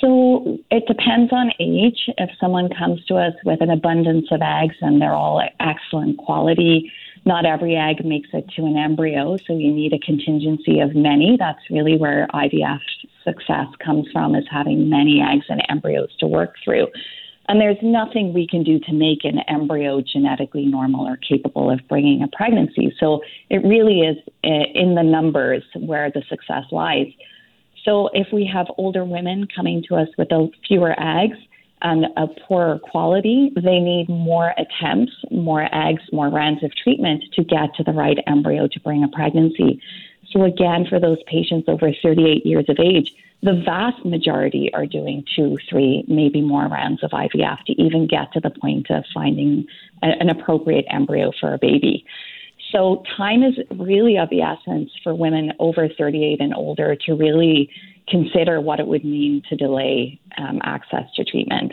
So 0.00 0.58
it 0.70 0.86
depends 0.86 1.32
on 1.32 1.50
age. 1.58 2.08
If 2.18 2.30
someone 2.40 2.68
comes 2.78 3.04
to 3.06 3.16
us 3.16 3.34
with 3.44 3.60
an 3.60 3.70
abundance 3.70 4.26
of 4.30 4.40
eggs 4.42 4.76
and 4.80 5.02
they're 5.02 5.14
all 5.14 5.42
excellent 5.60 6.18
quality, 6.18 6.90
not 7.24 7.44
every 7.44 7.76
egg 7.76 8.04
makes 8.04 8.28
it 8.32 8.48
to 8.56 8.64
an 8.64 8.76
embryo, 8.76 9.36
so 9.46 9.52
you 9.52 9.72
need 9.72 9.92
a 9.92 9.98
contingency 9.98 10.80
of 10.80 10.94
many. 10.94 11.36
That's 11.38 11.70
really 11.70 11.96
where 11.96 12.26
IVF 12.34 12.80
success 13.24 13.66
comes 13.84 14.06
from, 14.12 14.34
is 14.34 14.44
having 14.50 14.88
many 14.88 15.20
eggs 15.20 15.46
and 15.48 15.62
embryos 15.68 16.10
to 16.20 16.26
work 16.26 16.54
through. 16.64 16.88
And 17.48 17.60
there's 17.60 17.78
nothing 17.82 18.34
we 18.34 18.46
can 18.46 18.62
do 18.62 18.78
to 18.80 18.92
make 18.92 19.24
an 19.24 19.38
embryo 19.48 20.02
genetically 20.02 20.66
normal 20.66 21.06
or 21.06 21.16
capable 21.16 21.70
of 21.70 21.80
bringing 21.88 22.22
a 22.22 22.28
pregnancy. 22.28 22.94
So 23.00 23.22
it 23.48 23.64
really 23.64 24.00
is 24.00 24.18
eh, 24.44 24.64
in 24.74 24.94
the 24.94 25.02
numbers 25.02 25.62
where 25.74 26.10
the 26.10 26.22
success 26.28 26.64
lies. 26.70 27.06
So 27.84 28.10
if 28.12 28.26
we 28.34 28.50
have 28.52 28.66
older 28.76 29.02
women 29.02 29.48
coming 29.54 29.82
to 29.88 29.96
us 29.96 30.08
with 30.18 30.28
fewer 30.66 30.94
eggs, 30.98 31.38
and 31.82 32.06
a 32.16 32.26
poorer 32.46 32.78
quality, 32.78 33.52
they 33.54 33.78
need 33.78 34.08
more 34.08 34.54
attempts, 34.58 35.12
more 35.30 35.68
eggs, 35.74 36.02
more 36.12 36.28
rounds 36.28 36.62
of 36.64 36.74
treatment 36.74 37.24
to 37.34 37.44
get 37.44 37.74
to 37.76 37.84
the 37.84 37.92
right 37.92 38.18
embryo 38.26 38.66
to 38.68 38.80
bring 38.80 39.04
a 39.04 39.08
pregnancy. 39.08 39.80
So, 40.30 40.44
again, 40.44 40.86
for 40.88 41.00
those 41.00 41.18
patients 41.26 41.68
over 41.68 41.92
38 42.02 42.44
years 42.44 42.66
of 42.68 42.78
age, 42.78 43.12
the 43.42 43.62
vast 43.64 44.04
majority 44.04 44.70
are 44.74 44.86
doing 44.86 45.24
two, 45.36 45.56
three, 45.70 46.04
maybe 46.08 46.40
more 46.40 46.66
rounds 46.66 47.04
of 47.04 47.12
IVF 47.12 47.64
to 47.66 47.72
even 47.80 48.08
get 48.08 48.32
to 48.32 48.40
the 48.40 48.50
point 48.50 48.90
of 48.90 49.04
finding 49.14 49.66
an 50.02 50.28
appropriate 50.28 50.86
embryo 50.90 51.30
for 51.40 51.54
a 51.54 51.58
baby. 51.58 52.04
So 52.72 53.02
time 53.16 53.42
is 53.42 53.54
really 53.70 54.18
of 54.18 54.28
the 54.28 54.42
essence 54.42 54.90
for 55.02 55.14
women 55.14 55.52
over 55.58 55.88
38 55.88 56.40
and 56.40 56.54
older 56.54 56.96
to 57.06 57.14
really 57.14 57.70
consider 58.10 58.60
what 58.60 58.80
it 58.80 58.86
would 58.86 59.04
mean 59.04 59.42
to 59.48 59.56
delay 59.56 60.20
um, 60.38 60.60
access 60.62 61.04
to 61.16 61.24
treatment. 61.24 61.72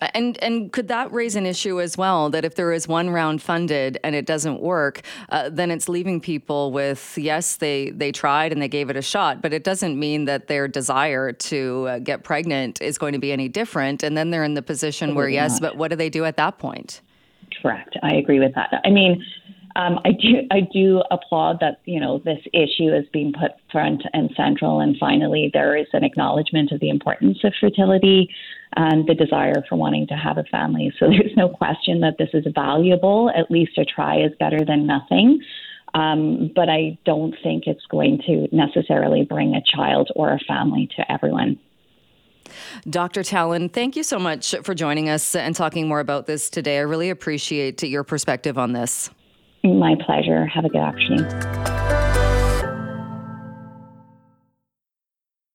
Uh, 0.00 0.08
and 0.14 0.42
and 0.42 0.72
could 0.72 0.88
that 0.88 1.12
raise 1.12 1.36
an 1.36 1.46
issue 1.46 1.80
as 1.80 1.96
well 1.96 2.30
that 2.30 2.44
if 2.44 2.54
there 2.54 2.72
is 2.72 2.88
one 2.88 3.10
round 3.10 3.42
funded 3.42 3.98
and 4.02 4.14
it 4.14 4.26
doesn't 4.26 4.60
work, 4.60 5.02
uh, 5.28 5.48
then 5.48 5.70
it's 5.70 5.88
leaving 5.88 6.20
people 6.20 6.72
with 6.72 7.16
yes 7.16 7.56
they 7.56 7.90
they 7.90 8.12
tried 8.12 8.52
and 8.52 8.60
they 8.60 8.68
gave 8.68 8.90
it 8.90 8.96
a 8.96 9.02
shot, 9.02 9.42
but 9.42 9.52
it 9.52 9.64
doesn't 9.64 9.98
mean 9.98 10.24
that 10.24 10.48
their 10.48 10.66
desire 10.66 11.32
to 11.32 11.86
uh, 11.88 11.98
get 11.98 12.24
pregnant 12.24 12.80
is 12.82 12.98
going 12.98 13.12
to 13.12 13.18
be 13.18 13.32
any 13.32 13.48
different. 13.48 14.02
And 14.02 14.16
then 14.16 14.30
they're 14.30 14.44
in 14.44 14.54
the 14.54 14.62
position 14.62 15.14
where 15.14 15.28
yes, 15.28 15.60
but 15.60 15.76
what 15.76 15.88
do 15.88 15.96
they 15.96 16.10
do 16.10 16.24
at 16.24 16.36
that 16.36 16.58
point? 16.58 17.00
Correct. 17.62 17.96
I 18.02 18.14
agree 18.14 18.40
with 18.40 18.54
that. 18.54 18.80
I 18.84 18.90
mean. 18.90 19.24
Um, 19.76 20.00
I 20.04 20.12
do 20.12 20.42
I 20.50 20.60
do 20.60 21.02
applaud 21.10 21.58
that 21.60 21.80
you 21.84 22.00
know 22.00 22.18
this 22.18 22.40
issue 22.52 22.92
is 22.92 23.06
being 23.12 23.32
put 23.32 23.52
front 23.70 24.02
and 24.12 24.30
central, 24.36 24.80
and 24.80 24.96
finally 24.98 25.50
there 25.52 25.76
is 25.76 25.86
an 25.92 26.02
acknowledgement 26.02 26.72
of 26.72 26.80
the 26.80 26.90
importance 26.90 27.38
of 27.44 27.52
fertility 27.60 28.28
and 28.76 29.06
the 29.06 29.14
desire 29.14 29.62
for 29.68 29.76
wanting 29.76 30.06
to 30.08 30.14
have 30.14 30.38
a 30.38 30.44
family. 30.44 30.92
So 30.98 31.06
there's 31.10 31.36
no 31.36 31.48
question 31.48 32.00
that 32.00 32.18
this 32.18 32.30
is 32.34 32.46
valuable. 32.54 33.30
At 33.36 33.50
least 33.50 33.78
a 33.78 33.84
try 33.84 34.20
is 34.20 34.32
better 34.38 34.64
than 34.64 34.86
nothing. 34.86 35.40
Um, 35.92 36.52
but 36.54 36.68
I 36.68 36.98
don't 37.04 37.34
think 37.42 37.64
it's 37.66 37.84
going 37.90 38.22
to 38.26 38.46
necessarily 38.52 39.24
bring 39.24 39.56
a 39.56 39.62
child 39.76 40.10
or 40.14 40.32
a 40.32 40.38
family 40.46 40.88
to 40.96 41.12
everyone. 41.12 41.58
Dr. 42.88 43.22
Tallon, 43.22 43.68
thank 43.68 43.96
you 43.96 44.02
so 44.02 44.18
much 44.18 44.54
for 44.62 44.74
joining 44.74 45.08
us 45.08 45.34
and 45.34 45.54
talking 45.54 45.88
more 45.88 46.00
about 46.00 46.26
this 46.26 46.48
today. 46.48 46.78
I 46.78 46.82
really 46.82 47.10
appreciate 47.10 47.82
your 47.82 48.04
perspective 48.04 48.56
on 48.56 48.72
this. 48.72 49.10
My 49.62 49.94
pleasure. 50.06 50.46
Have 50.46 50.64
a 50.64 50.68
good 50.68 50.78
afternoon. 50.78 51.70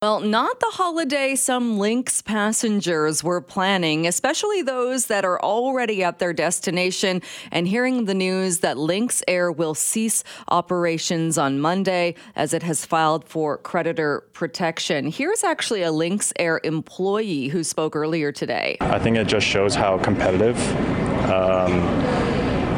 Well, 0.06 0.20
not 0.20 0.60
the 0.60 0.70
holiday 0.70 1.36
some 1.36 1.80
Lynx 1.80 2.22
passengers 2.22 3.24
were 3.24 3.42
planning, 3.42 4.06
especially 4.06 4.62
those 4.62 5.08
that 5.08 5.26
are 5.26 5.42
already 5.42 6.04
at 6.04 6.20
their 6.20 6.32
destination 6.32 7.24
and 7.52 7.68
hearing 7.68 8.06
the 8.06 8.14
news 8.14 8.60
that 8.60 8.78
Lynx 8.78 9.24
Air 9.28 9.52
will 9.52 9.74
cease 9.74 10.24
operations 10.50 11.40
on 11.40 11.60
Monday 11.60 12.14
as 12.36 12.54
it 12.54 12.62
has 12.62 12.86
filed 12.86 13.28
for 13.28 13.58
creditor 13.58 14.28
protection. 14.34 15.08
Here's 15.08 15.44
actually 15.44 15.82
a 15.82 15.92
Lynx 15.92 16.32
Air 16.38 16.62
employee 16.64 17.48
who 17.48 17.64
spoke 17.64 17.96
earlier 17.96 18.32
today. 18.32 18.78
I 18.82 19.00
think 19.00 19.18
it 19.18 19.26
just 19.26 19.48
shows 19.48 19.74
how 19.74 19.98
competitive 19.98 20.56
um, 21.32 21.82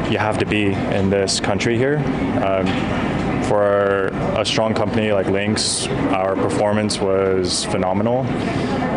you 0.09 0.17
have 0.17 0.37
to 0.37 0.45
be 0.45 0.73
in 0.73 1.09
this 1.09 1.39
country 1.39 1.77
here. 1.77 1.97
Um, 2.43 2.65
for 3.47 4.07
a 4.37 4.45
strong 4.45 4.73
company 4.73 5.11
like 5.11 5.27
Lynx, 5.27 5.87
our 5.87 6.35
performance 6.35 6.99
was 6.99 7.63
phenomenal, 7.65 8.23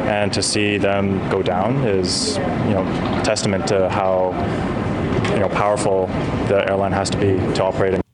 and 0.09 0.33
to 0.33 0.43
see 0.43 0.77
them 0.77 1.19
go 1.31 1.43
down 1.43 1.77
is, 1.85 2.37
you 2.37 2.75
know, 2.75 2.85
testament 3.25 3.69
to 3.69 3.89
how, 3.89 4.33
you 5.33 5.39
know, 5.39 5.49
powerful 5.49 6.07
the 6.49 6.69
airline 6.69 6.93
has 6.93 7.11
to 7.11 7.19
be 7.19 7.37
to 7.55 7.63
operate 7.63 7.95
in. 7.95 8.10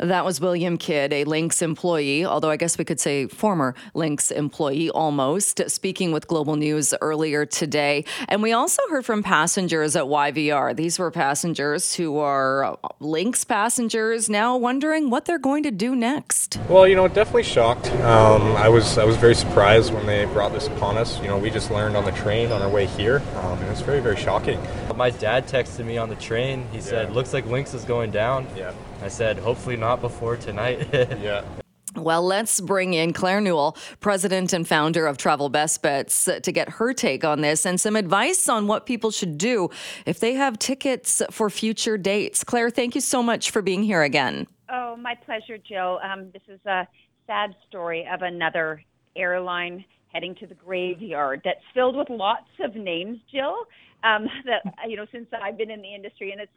That 0.00 0.24
was 0.24 0.40
William 0.40 0.78
Kidd, 0.78 1.12
a 1.12 1.24
Lynx 1.24 1.60
employee, 1.60 2.24
although 2.24 2.48
I 2.48 2.56
guess 2.56 2.78
we 2.78 2.86
could 2.86 2.98
say 2.98 3.26
former 3.26 3.74
Lynx 3.92 4.30
employee 4.30 4.88
almost, 4.88 5.60
speaking 5.68 6.10
with 6.10 6.26
Global 6.26 6.56
News 6.56 6.94
earlier 7.02 7.44
today. 7.44 8.06
And 8.28 8.42
we 8.42 8.52
also 8.52 8.82
heard 8.88 9.04
from 9.04 9.22
passengers 9.22 9.96
at 9.96 10.04
YVR. 10.04 10.74
These 10.74 10.98
were 10.98 11.10
passengers 11.10 11.94
who 11.94 12.16
are 12.16 12.78
Lynx 13.00 13.44
passengers 13.44 14.30
now 14.30 14.56
wondering 14.56 15.10
what 15.10 15.26
they're 15.26 15.38
going 15.38 15.64
to 15.64 15.70
do 15.70 15.94
next. 15.94 16.58
Well, 16.70 16.88
you 16.88 16.96
know, 16.96 17.06
definitely 17.06 17.42
shocked. 17.42 17.90
Um, 18.00 18.56
I 18.56 18.70
was 18.70 18.96
I 18.96 19.04
was 19.04 19.18
very 19.18 19.34
surprised 19.34 19.92
when 19.92 20.06
they 20.06 20.24
brought 20.24 20.54
this 20.54 20.66
upon 20.66 20.96
us. 20.96 21.20
You 21.20 21.28
know, 21.28 21.36
we 21.36 21.50
just 21.50 21.70
learned 21.70 21.94
on 21.94 22.06
the 22.06 22.12
train 22.12 22.52
on 22.52 22.62
our 22.62 22.70
way 22.70 22.86
here, 22.86 23.22
um, 23.36 23.58
and 23.58 23.68
it's 23.68 23.82
very 23.82 24.00
very 24.00 24.16
shocking. 24.16 24.58
My 24.96 25.10
dad 25.10 25.46
texted 25.46 25.84
me 25.84 25.98
on 25.98 26.08
the 26.08 26.16
train. 26.16 26.66
He 26.72 26.80
said, 26.80 27.08
yeah. 27.08 27.14
"Looks 27.14 27.34
like 27.34 27.44
Lynx 27.44 27.74
is 27.74 27.84
going 27.84 28.10
down." 28.10 28.46
Yeah. 28.56 28.72
I 29.02 29.08
said, 29.08 29.38
hopefully 29.38 29.76
not 29.76 30.00
before 30.00 30.36
tonight. 30.36 30.88
yeah. 30.92 31.44
Well, 31.96 32.22
let's 32.22 32.60
bring 32.60 32.94
in 32.94 33.12
Claire 33.12 33.40
Newell, 33.40 33.76
president 33.98 34.52
and 34.52 34.66
founder 34.66 35.06
of 35.06 35.16
Travel 35.16 35.48
Best 35.48 35.82
Bets, 35.82 36.28
to 36.42 36.52
get 36.52 36.68
her 36.68 36.92
take 36.92 37.24
on 37.24 37.40
this 37.40 37.66
and 37.66 37.80
some 37.80 37.96
advice 37.96 38.48
on 38.48 38.68
what 38.68 38.86
people 38.86 39.10
should 39.10 39.38
do 39.38 39.70
if 40.06 40.20
they 40.20 40.34
have 40.34 40.58
tickets 40.58 41.20
for 41.30 41.50
future 41.50 41.98
dates. 41.98 42.44
Claire, 42.44 42.70
thank 42.70 42.94
you 42.94 43.00
so 43.00 43.22
much 43.22 43.50
for 43.50 43.60
being 43.60 43.82
here 43.82 44.02
again. 44.02 44.46
Oh, 44.68 44.96
my 44.96 45.16
pleasure, 45.16 45.58
Jill. 45.58 45.98
Um, 46.02 46.30
this 46.32 46.42
is 46.46 46.60
a 46.64 46.86
sad 47.26 47.56
story 47.68 48.06
of 48.10 48.22
another 48.22 48.82
airline 49.16 49.84
heading 50.12 50.34
to 50.36 50.46
the 50.46 50.54
graveyard 50.54 51.40
that's 51.44 51.60
filled 51.74 51.96
with 51.96 52.08
lots 52.08 52.50
of 52.60 52.76
names, 52.76 53.18
Jill. 53.32 53.56
Um, 54.04 54.28
that 54.46 54.62
you 54.88 54.96
know, 54.96 55.06
since 55.10 55.26
I've 55.32 55.58
been 55.58 55.70
in 55.70 55.82
the 55.82 55.94
industry, 55.94 56.30
and 56.30 56.40
it's 56.40 56.52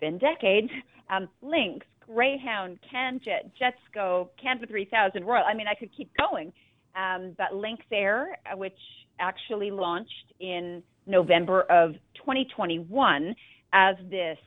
been 0.00 0.18
decades. 0.18 0.70
Um, 1.10 1.28
Lynx, 1.42 1.86
Greyhound, 2.06 2.78
CanJet, 2.92 3.50
Jetsgo, 3.60 4.28
Canada 4.40 4.66
3000, 4.66 5.24
Royal. 5.24 5.44
I 5.44 5.54
mean, 5.54 5.66
I 5.68 5.74
could 5.74 5.90
keep 5.96 6.10
going. 6.16 6.52
Um, 6.96 7.34
but 7.36 7.54
Lynx 7.54 7.82
Air, 7.92 8.38
uh, 8.50 8.56
which 8.56 8.78
actually 9.20 9.70
launched 9.70 10.32
in 10.40 10.82
November 11.06 11.62
of 11.62 11.92
2021 12.16 13.34
as 13.72 13.96
this, 14.10 14.38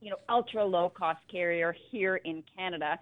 you 0.00 0.10
know, 0.10 0.16
ultra 0.28 0.64
low 0.64 0.90
cost 0.90 1.20
carrier 1.30 1.74
here 1.90 2.16
in 2.16 2.42
Canada, 2.56 2.98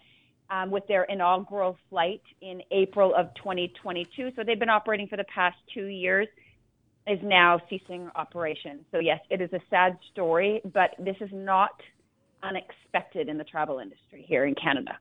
um, 0.50 0.70
with 0.70 0.86
their 0.86 1.04
inaugural 1.04 1.76
flight 1.88 2.22
in 2.42 2.60
April 2.70 3.14
of 3.14 3.26
2022. 3.36 4.30
So 4.36 4.42
they've 4.44 4.58
been 4.58 4.68
operating 4.68 5.08
for 5.08 5.16
the 5.16 5.24
past 5.24 5.56
two 5.72 5.86
years 5.86 6.28
is 7.06 7.18
now 7.22 7.60
ceasing 7.68 8.10
operation. 8.14 8.84
So 8.92 8.98
yes, 8.98 9.20
it 9.30 9.40
is 9.40 9.52
a 9.52 9.60
sad 9.70 9.98
story, 10.12 10.60
but 10.72 10.90
this 10.98 11.16
is 11.20 11.30
not 11.32 11.72
unexpected 12.42 13.28
in 13.28 13.38
the 13.38 13.44
travel 13.44 13.78
industry 13.78 14.24
here 14.26 14.44
in 14.44 14.54
Canada. 14.54 14.98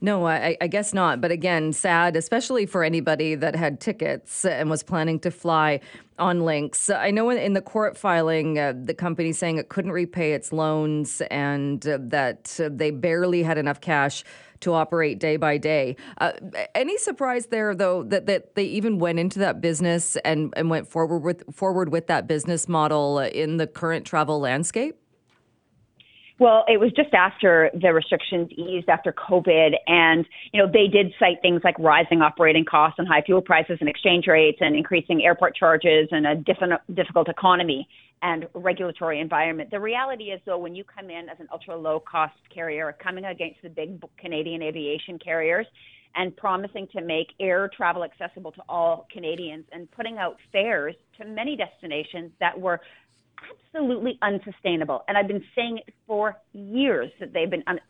No, 0.00 0.26
I, 0.26 0.56
I, 0.60 0.68
guess 0.68 0.94
not. 0.94 1.20
But 1.20 1.30
again, 1.30 1.72
sad, 1.72 2.16
especially 2.16 2.66
for 2.66 2.84
anybody 2.84 3.34
that 3.34 3.56
had 3.56 3.80
tickets 3.80 4.44
and 4.44 4.70
was 4.70 4.82
planning 4.82 5.18
to 5.20 5.30
fly 5.30 5.80
on 6.18 6.40
Lynx. 6.40 6.90
I 6.90 7.10
know 7.10 7.30
in 7.30 7.54
the 7.54 7.60
court 7.60 7.96
filing, 7.96 8.58
uh, 8.58 8.74
the 8.76 8.94
company 8.94 9.32
saying 9.32 9.58
it 9.58 9.68
couldn't 9.68 9.90
repay 9.90 10.32
its 10.32 10.52
loans 10.52 11.20
and 11.30 11.86
uh, 11.88 11.98
that 12.02 12.58
uh, 12.62 12.68
they 12.72 12.90
barely 12.90 13.42
had 13.42 13.58
enough 13.58 13.80
cash 13.80 14.22
to 14.60 14.72
operate 14.72 15.18
day 15.18 15.36
by 15.36 15.58
day. 15.58 15.96
Uh, 16.18 16.32
any 16.74 16.96
surprise 16.96 17.46
there, 17.46 17.74
though, 17.74 18.04
that, 18.04 18.26
that 18.26 18.54
they 18.54 18.64
even 18.64 18.98
went 18.98 19.18
into 19.18 19.38
that 19.40 19.60
business 19.60 20.16
and, 20.24 20.54
and 20.56 20.70
went 20.70 20.88
forward 20.88 21.18
with 21.18 21.42
forward 21.54 21.90
with 21.90 22.06
that 22.06 22.26
business 22.26 22.68
model 22.68 23.18
in 23.18 23.56
the 23.56 23.66
current 23.66 24.06
travel 24.06 24.38
landscape? 24.40 24.96
Well, 26.44 26.66
it 26.68 26.78
was 26.78 26.92
just 26.94 27.14
after 27.14 27.70
the 27.72 27.94
restrictions 27.94 28.50
eased 28.52 28.90
after 28.90 29.14
COVID, 29.14 29.70
and 29.86 30.26
you 30.52 30.60
know 30.60 30.70
they 30.70 30.88
did 30.88 31.14
cite 31.18 31.38
things 31.40 31.62
like 31.64 31.74
rising 31.78 32.20
operating 32.20 32.66
costs 32.66 32.98
and 32.98 33.08
high 33.08 33.22
fuel 33.22 33.40
prices 33.40 33.78
and 33.80 33.88
exchange 33.88 34.26
rates 34.26 34.58
and 34.60 34.76
increasing 34.76 35.22
airport 35.24 35.56
charges 35.56 36.06
and 36.10 36.26
a 36.26 36.34
difficult 36.36 37.30
economy 37.30 37.88
and 38.20 38.46
regulatory 38.52 39.20
environment. 39.20 39.70
The 39.70 39.80
reality 39.80 40.24
is, 40.24 40.40
though, 40.44 40.58
when 40.58 40.74
you 40.74 40.84
come 40.84 41.08
in 41.08 41.30
as 41.30 41.40
an 41.40 41.48
ultra 41.50 41.78
low 41.78 41.98
cost 41.98 42.34
carrier, 42.54 42.94
coming 43.02 43.24
against 43.24 43.62
the 43.62 43.70
big 43.70 44.04
Canadian 44.18 44.60
aviation 44.60 45.18
carriers, 45.18 45.64
and 46.14 46.36
promising 46.36 46.86
to 46.92 47.00
make 47.00 47.28
air 47.40 47.70
travel 47.74 48.04
accessible 48.04 48.52
to 48.52 48.62
all 48.68 49.06
Canadians 49.10 49.64
and 49.72 49.90
putting 49.92 50.18
out 50.18 50.36
fares 50.52 50.94
to 51.18 51.24
many 51.24 51.56
destinations 51.56 52.30
that 52.38 52.58
were 52.58 52.80
absolutely 53.74 54.18
unsustainable. 54.22 55.04
And 55.08 55.16
I've 55.16 55.28
been 55.28 55.44
saying 55.54 55.80
it 55.86 55.94
for 56.06 56.36
years 56.52 57.10
that 57.20 57.32
they've 57.32 57.50
been 57.50 57.64
un, 57.66 57.80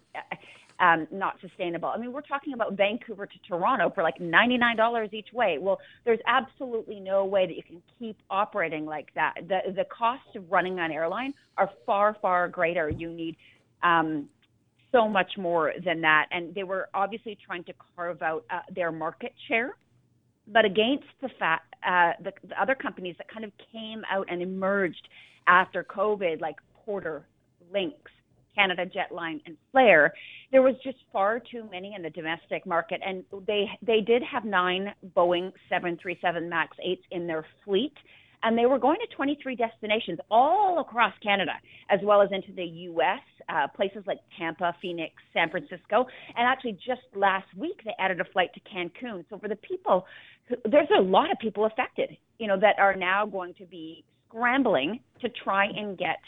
um, 0.80 1.06
not 1.12 1.36
sustainable. 1.40 1.88
I 1.88 1.98
mean, 1.98 2.12
we're 2.12 2.22
talking 2.22 2.52
about 2.52 2.76
Vancouver 2.76 3.26
to 3.26 3.34
Toronto 3.46 3.92
for 3.94 4.02
like 4.02 4.18
$99 4.18 5.12
each 5.12 5.32
way. 5.32 5.58
Well, 5.60 5.78
there's 6.04 6.18
absolutely 6.26 7.00
no 7.00 7.24
way 7.24 7.46
that 7.46 7.56
you 7.56 7.62
can 7.62 7.82
keep 7.98 8.16
operating 8.30 8.84
like 8.84 9.08
that. 9.14 9.34
The 9.48 9.72
the 9.72 9.84
costs 9.96 10.34
of 10.34 10.50
running 10.50 10.78
an 10.80 10.90
airline 10.90 11.34
are 11.56 11.70
far 11.86 12.16
far 12.20 12.48
greater. 12.48 12.90
You 12.90 13.10
need 13.10 13.36
um, 13.82 14.28
so 14.90 15.08
much 15.08 15.32
more 15.38 15.72
than 15.84 16.00
that, 16.00 16.26
and 16.32 16.54
they 16.54 16.64
were 16.64 16.88
obviously 16.94 17.38
trying 17.44 17.64
to 17.64 17.72
carve 17.96 18.22
out 18.22 18.44
uh, 18.50 18.60
their 18.74 18.90
market 18.90 19.32
share 19.48 19.76
but 20.46 20.64
against 20.64 21.06
the 21.22 21.28
fact 21.38 21.74
uh, 21.86 22.12
the, 22.22 22.32
the 22.48 22.60
other 22.60 22.74
companies 22.74 23.14
that 23.18 23.28
kind 23.28 23.44
of 23.44 23.52
came 23.72 24.02
out 24.10 24.26
and 24.30 24.42
emerged 24.42 25.08
after 25.46 25.84
COVID, 25.84 26.40
like 26.40 26.56
Porter, 26.84 27.26
Lynx, 27.72 27.96
Canada 28.54 28.86
Jetline, 28.86 29.40
and 29.46 29.56
Flair, 29.72 30.14
there 30.52 30.62
was 30.62 30.74
just 30.84 30.98
far 31.12 31.40
too 31.40 31.68
many 31.70 31.94
in 31.94 32.02
the 32.02 32.10
domestic 32.10 32.64
market, 32.66 33.00
and 33.04 33.24
they 33.46 33.66
they 33.82 34.00
did 34.00 34.22
have 34.22 34.44
nine 34.44 34.94
Boeing 35.16 35.52
737 35.68 36.48
Max 36.48 36.76
8s 36.86 36.98
in 37.10 37.26
their 37.26 37.44
fleet. 37.64 37.94
and 38.44 38.58
they 38.58 38.66
were 38.66 38.78
going 38.78 38.98
to 39.00 39.16
23 39.16 39.56
destinations 39.56 40.18
all 40.30 40.78
across 40.80 41.14
Canada, 41.22 41.52
as 41.88 41.98
well 42.02 42.20
as 42.20 42.28
into 42.30 42.52
the 42.52 42.64
U.S., 42.92 43.20
uh, 43.48 43.66
places 43.68 44.04
like 44.06 44.18
Tampa, 44.38 44.74
Phoenix, 44.82 45.14
San 45.32 45.48
Francisco, 45.50 46.06
and 46.36 46.46
actually 46.46 46.72
just 46.72 47.00
last 47.14 47.46
week 47.56 47.80
they 47.84 47.94
added 47.98 48.20
a 48.20 48.24
flight 48.32 48.50
to 48.54 48.60
Cancun. 48.60 49.24
So 49.30 49.38
for 49.38 49.48
the 49.48 49.56
people, 49.56 50.06
there's 50.70 50.88
a 50.96 51.00
lot 51.00 51.30
of 51.32 51.38
people 51.38 51.64
affected, 51.64 52.16
you 52.38 52.46
know, 52.46 52.60
that 52.60 52.78
are 52.78 52.94
now 52.94 53.24
going 53.26 53.54
to 53.54 53.64
be 53.66 54.04
scrambling 54.34 55.00
to 55.20 55.28
try 55.28 55.66
and 55.66 55.96
get 55.96 56.18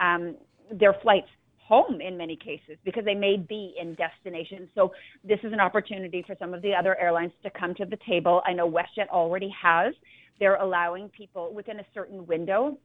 um, 0.00 0.36
their 0.70 0.94
flights 1.02 1.28
home 1.58 2.00
in 2.00 2.16
many 2.16 2.36
cases 2.36 2.76
because 2.84 3.04
they 3.04 3.14
may 3.14 3.36
be 3.36 3.74
in 3.80 3.94
destinations. 3.94 4.68
So 4.74 4.92
this 5.22 5.38
is 5.42 5.52
an 5.52 5.60
opportunity 5.60 6.24
for 6.26 6.34
some 6.38 6.54
of 6.54 6.62
the 6.62 6.74
other 6.74 6.98
airlines 6.98 7.32
to 7.44 7.50
come 7.50 7.74
to 7.76 7.84
the 7.84 7.98
table. 8.06 8.42
I 8.44 8.52
know 8.52 8.70
WestJet 8.70 9.08
already 9.10 9.52
has. 9.62 9.94
They're 10.40 10.56
allowing 10.56 11.08
people 11.10 11.52
within 11.54 11.78
a 11.78 11.84
certain 11.94 12.26
window 12.26 12.78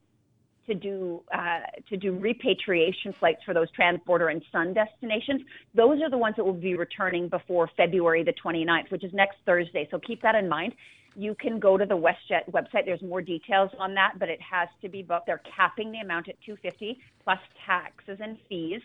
to 0.68 0.76
do 0.76 1.24
uh, 1.34 1.62
to 1.90 1.98
do 1.98 2.18
repatriation 2.20 3.14
flights 3.14 3.42
for 3.46 3.54
those 3.54 3.68
transborder 3.72 4.30
and 4.32 4.44
sun 4.52 4.74
destinations. 4.74 5.42
Those 5.74 6.02
are 6.02 6.10
the 6.10 6.18
ones 6.18 6.36
that 6.36 6.44
will 6.44 6.54
be 6.54 6.76
returning 6.76 7.30
before 7.30 7.70
February 7.78 8.24
the 8.24 8.34
29th, 8.34 8.92
which 8.92 9.06
is 9.06 9.14
next 9.14 9.38
Thursday. 9.46 9.88
So 9.90 9.98
keep 9.98 10.22
that 10.22 10.36
in 10.36 10.50
mind. 10.50 10.74
You 11.18 11.34
can 11.34 11.60
go 11.60 11.78
to 11.78 11.86
the 11.86 11.98
WestJet 11.98 12.52
website. 12.52 12.86
There's 12.86 13.02
more 13.02 13.24
details 13.24 13.72
on 13.80 13.96
that, 13.96 14.20
but 14.20 14.30
it 14.30 14.40
has 14.40 14.70
to 14.84 14.88
be 14.88 15.02
booked. 15.02 15.26
They're 15.26 15.42
capping 15.56 15.92
the 15.92 15.98
amount 15.98 16.30
at 16.30 16.36
250 16.46 17.00
plus 17.24 17.40
taxes 17.66 18.20
and 18.22 18.38
fees 18.48 18.82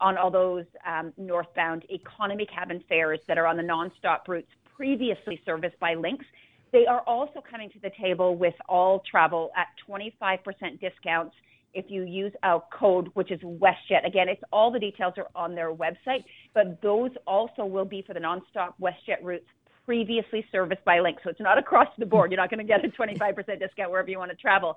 on 0.00 0.16
all 0.16 0.30
those 0.30 0.64
um, 0.86 1.12
northbound 1.16 1.84
economy 1.90 2.46
cabin 2.46 2.84
fares 2.88 3.18
that 3.26 3.36
are 3.36 3.46
on 3.46 3.56
the 3.56 3.64
nonstop 3.64 4.28
routes 4.28 4.46
previously 4.76 5.40
serviced 5.44 5.78
by 5.80 5.94
Lynx. 5.94 6.24
They 6.70 6.86
are 6.86 7.00
also 7.00 7.42
coming 7.50 7.68
to 7.70 7.80
the 7.80 7.90
table 8.00 8.36
with 8.36 8.54
all 8.68 9.02
travel 9.10 9.50
at 9.56 9.66
25% 9.88 10.38
discounts 10.80 11.34
if 11.74 11.86
you 11.88 12.04
use 12.04 12.32
our 12.44 12.62
code, 12.72 13.10
which 13.14 13.32
is 13.32 13.40
WestJet. 13.40 14.06
Again, 14.06 14.28
it's 14.28 14.42
all 14.52 14.70
the 14.70 14.78
details 14.78 15.14
are 15.16 15.28
on 15.34 15.56
their 15.56 15.74
website, 15.74 16.24
but 16.54 16.80
those 16.80 17.10
also 17.26 17.64
will 17.64 17.84
be 17.84 18.02
for 18.02 18.14
the 18.14 18.20
nonstop 18.20 18.74
WestJet 18.80 19.22
routes 19.22 19.46
previously 19.84 20.44
serviced 20.52 20.84
by 20.84 21.00
Link. 21.00 21.18
So 21.24 21.30
it's 21.30 21.40
not 21.40 21.58
across 21.58 21.88
the 21.98 22.06
board. 22.06 22.30
You're 22.30 22.40
not 22.40 22.50
going 22.50 22.58
to 22.58 22.64
get 22.64 22.84
a 22.84 22.88
25% 23.00 23.58
discount 23.58 23.90
wherever 23.90 24.10
you 24.10 24.18
want 24.18 24.30
to 24.30 24.36
travel. 24.36 24.76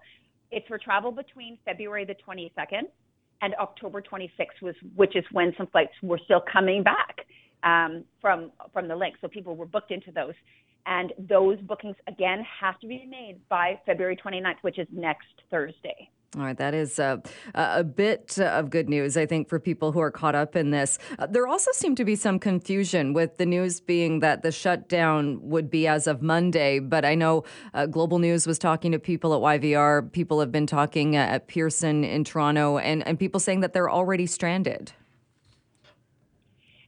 It's 0.51 0.67
for 0.67 0.77
travel 0.77 1.12
between 1.12 1.57
February 1.65 2.05
the 2.05 2.15
22nd 2.27 2.83
and 3.41 3.53
October 3.55 4.01
26th, 4.01 4.62
was, 4.62 4.75
which 4.95 5.15
is 5.15 5.24
when 5.31 5.53
some 5.57 5.67
flights 5.67 5.93
were 6.01 6.19
still 6.25 6.41
coming 6.51 6.83
back 6.83 7.25
um, 7.63 8.03
from 8.21 8.51
from 8.71 8.88
the 8.88 8.95
Link. 8.95 9.15
So 9.21 9.27
people 9.27 9.55
were 9.55 9.65
booked 9.65 9.91
into 9.91 10.12
those. 10.12 10.33
And 10.88 11.13
those 11.17 11.59
bookings, 11.62 11.95
again, 12.07 12.45
have 12.62 12.79
to 12.79 12.88
be 12.88 13.07
made 13.09 13.39
by 13.50 13.79
February 13.88 14.15
29th, 14.24 14.57
which 14.62 14.77
is 14.77 14.88
next 14.91 15.25
Thursday. 15.50 16.09
All 16.38 16.44
right, 16.44 16.58
that 16.58 16.74
is 16.74 17.00
a, 17.00 17.22
a 17.54 17.84
bit 17.84 18.38
of 18.39 18.70
good 18.70 18.89
news, 18.89 19.15
I 19.15 19.25
think, 19.25 19.48
for 19.48 19.58
people 19.58 19.94
who 19.94 20.01
are 20.01 20.12
caught 20.12 20.36
up 20.36 20.58
in 20.58 20.72
this. 20.72 21.00
Uh, 21.18 21.27
there 21.27 21.48
also 21.48 21.72
seemed 21.72 21.96
to 21.98 22.04
be 22.04 22.18
some 22.18 22.39
confusion 22.39 23.13
with 23.13 23.38
the 23.38 23.46
news 23.46 23.80
being 23.80 24.20
that 24.20 24.42
the 24.42 24.51
shutdown 24.51 25.39
would 25.42 25.70
be 25.70 25.88
as 25.88 26.08
of 26.08 26.22
Monday. 26.22 26.80
But 26.80 27.06
I 27.06 27.15
know 27.15 27.46
uh, 27.74 27.86
Global 27.86 28.20
News 28.20 28.46
was 28.46 28.60
talking 28.60 28.92
to 28.92 29.00
people 29.00 29.34
at 29.34 29.62
YVR. 29.62 30.12
People 30.12 30.42
have 30.42 30.51
been 30.51 30.68
talking 30.68 31.15
at 31.15 31.48
Pearson 31.48 32.04
in 32.04 32.25
Toronto, 32.25 32.80
and, 32.80 33.08
and 33.08 33.18
people 33.18 33.39
saying 33.39 33.62
that 33.62 33.72
they're 33.72 33.89
already 33.89 34.25
stranded. 34.25 34.92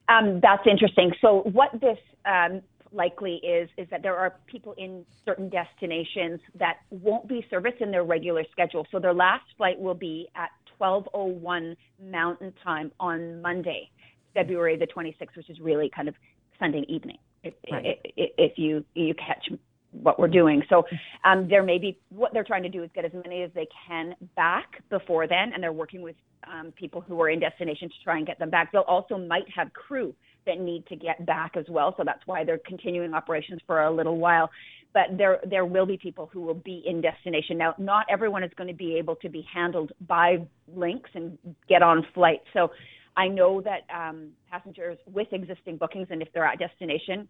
Um, 0.10 0.42
that's 0.42 0.64
interesting. 0.70 1.14
So, 1.22 1.44
what 1.54 1.72
this 1.80 1.98
um, 2.26 2.62
likely 2.92 3.36
is 3.36 3.70
is 3.78 3.88
that 3.90 4.02
there 4.02 4.16
are 4.16 4.36
people 4.48 4.74
in 4.78 5.06
certain 5.26 5.50
destinations 5.50 6.40
that 6.58 6.78
won't 6.90 7.28
be 7.28 7.46
serviced 7.50 7.82
in 7.82 7.92
their 7.92 8.04
regular 8.04 8.44
schedule. 8.52 8.86
So 8.92 9.00
their 9.00 9.14
last 9.14 9.46
flight 9.58 9.80
will 9.80 9.96
be 9.96 10.28
at 10.36 10.50
12:01 10.80 11.76
Mountain 12.02 12.54
Time 12.64 12.92
on 13.00 13.42
Monday, 13.42 13.90
February 14.34 14.78
the 14.78 14.88
26th, 14.88 15.36
which 15.36 15.50
is 15.50 15.60
really 15.60 15.90
kind 15.96 16.08
of 16.08 16.16
Sunday 16.60 16.86
evening. 16.88 17.18
If, 17.44 17.54
right. 17.72 18.00
if, 18.16 18.32
if 18.38 18.58
you 18.58 18.84
you 18.94 19.14
catch 19.16 19.50
what 19.92 20.20
we're 20.20 20.28
doing. 20.28 20.62
So 20.70 20.84
um, 21.24 21.48
there 21.48 21.64
may 21.64 21.78
be 21.78 21.98
what 22.10 22.34
they're 22.34 22.44
trying 22.44 22.64
to 22.64 22.70
do 22.70 22.84
is 22.84 22.90
get 22.94 23.06
as 23.06 23.14
many 23.14 23.44
as 23.44 23.52
they 23.56 23.68
can 23.88 24.16
back 24.36 24.84
before 24.90 25.28
then, 25.28 25.54
and 25.54 25.64
they're 25.64 25.74
working 25.74 26.02
with 26.02 26.16
um, 26.52 26.72
people 26.74 27.02
who 27.02 27.20
are 27.22 27.30
in 27.30 27.40
destination 27.40 27.90
to 27.90 27.96
try 28.04 28.18
and 28.18 28.28
get 28.28 28.40
them 28.40 28.50
back. 28.50 28.72
They'll 28.72 28.82
also 28.82 29.18
might 29.18 29.46
have 29.56 29.72
crew 29.74 30.14
that 30.48 30.60
need 30.60 30.86
to 30.88 30.96
get 30.96 31.26
back 31.26 31.56
as 31.56 31.66
well. 31.70 31.94
So 31.98 32.04
that's 32.04 32.26
why 32.26 32.44
they're 32.44 32.60
continuing 32.66 33.14
operations 33.14 33.62
for 33.68 33.84
a 33.84 33.92
little 33.92 34.18
while. 34.18 34.50
But 34.94 35.18
there 35.18 35.40
there 35.48 35.66
will 35.66 35.86
be 35.86 35.98
people 35.98 36.30
who 36.34 36.42
will 36.42 36.56
be 36.56 36.82
in 36.86 37.02
destination. 37.02 37.58
Now, 37.58 37.76
not 37.78 38.06
everyone 38.10 38.44
is 38.44 38.52
going 38.58 38.70
to 38.70 38.74
be 38.74 38.96
able 38.96 39.16
to 39.18 39.30
be 39.30 39.46
handled 39.54 39.92
by 40.08 40.38
Lynx 40.74 41.10
and 41.14 41.38
get 41.70 41.84
on 41.84 42.06
flight. 42.16 42.42
So 42.54 42.72
I 43.16 43.28
know 43.28 43.62
that 43.62 43.82
um, 43.94 44.30
passengers 44.50 44.98
with 45.12 45.28
existing 45.32 45.78
bookings 45.78 46.08
and 46.10 46.22
if 46.22 46.30
they're 46.34 46.46
at 46.46 46.58
destination, 46.58 47.28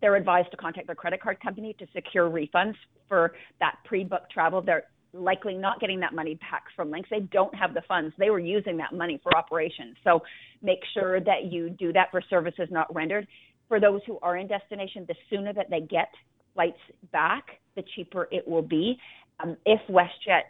they're 0.00 0.16
advised 0.16 0.50
to 0.50 0.56
contact 0.56 0.86
their 0.86 0.96
credit 0.96 1.22
card 1.22 1.40
company 1.40 1.74
to 1.78 1.86
secure 1.94 2.30
refunds 2.30 2.74
for 3.08 3.32
that 3.60 3.76
pre-booked 3.84 4.30
travel. 4.30 4.62
They're 4.62 4.84
likely 5.12 5.54
not 5.54 5.80
getting 5.80 6.00
that 6.00 6.14
money 6.14 6.34
back 6.34 6.64
from 6.74 6.90
Lynx 6.90 7.08
They 7.10 7.20
don't 7.20 7.54
have 7.54 7.74
the 7.74 7.82
funds. 7.88 8.14
They 8.18 8.30
were 8.30 8.38
using 8.38 8.76
that 8.78 8.92
money 8.92 9.20
for 9.22 9.36
operations. 9.36 9.96
So 10.04 10.22
make 10.62 10.80
sure 10.94 11.20
that 11.20 11.44
you 11.50 11.70
do 11.70 11.92
that 11.92 12.10
for 12.10 12.20
services 12.28 12.68
not 12.70 12.92
rendered. 12.94 13.26
For 13.68 13.80
those 13.80 14.00
who 14.06 14.18
are 14.22 14.36
in 14.36 14.46
destination, 14.46 15.04
the 15.08 15.14
sooner 15.30 15.52
that 15.52 15.70
they 15.70 15.80
get 15.80 16.08
flights 16.54 16.78
back, 17.12 17.60
the 17.74 17.84
cheaper 17.94 18.28
it 18.30 18.46
will 18.46 18.62
be. 18.62 18.98
Um, 19.40 19.56
if 19.66 19.80
WestJet 19.88 20.42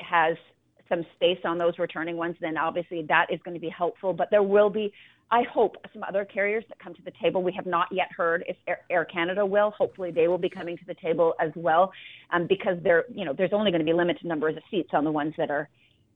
has 0.00 0.36
some 0.88 1.04
space 1.14 1.38
on 1.44 1.58
those 1.58 1.78
returning 1.78 2.16
ones, 2.16 2.36
then 2.40 2.56
obviously 2.56 3.02
that 3.08 3.26
is 3.32 3.40
going 3.44 3.54
to 3.54 3.60
be 3.60 3.70
helpful. 3.70 4.12
But 4.12 4.28
there 4.30 4.42
will 4.42 4.70
be 4.70 4.92
I 5.32 5.42
hope 5.42 5.76
some 5.92 6.02
other 6.02 6.24
carriers 6.24 6.64
that 6.68 6.78
come 6.80 6.94
to 6.94 7.02
the 7.02 7.12
table. 7.22 7.42
We 7.42 7.52
have 7.52 7.66
not 7.66 7.88
yet 7.92 8.08
heard 8.16 8.44
if 8.48 8.56
Air, 8.90 9.04
Canada 9.04 9.46
will. 9.46 9.70
Hopefully, 9.70 10.10
they 10.10 10.26
will 10.26 10.38
be 10.38 10.48
coming 10.48 10.76
to 10.76 10.84
the 10.86 10.94
table 10.94 11.34
as 11.40 11.52
well, 11.54 11.92
um, 12.32 12.46
because 12.48 12.78
there, 12.82 13.04
you 13.14 13.24
know, 13.24 13.32
there's 13.32 13.52
only 13.52 13.70
going 13.70 13.80
to 13.80 13.84
be 13.84 13.92
limited 13.92 14.24
numbers 14.24 14.56
of 14.56 14.62
seats 14.70 14.90
on 14.92 15.04
the 15.04 15.12
ones 15.12 15.34
that 15.38 15.50
are 15.50 15.68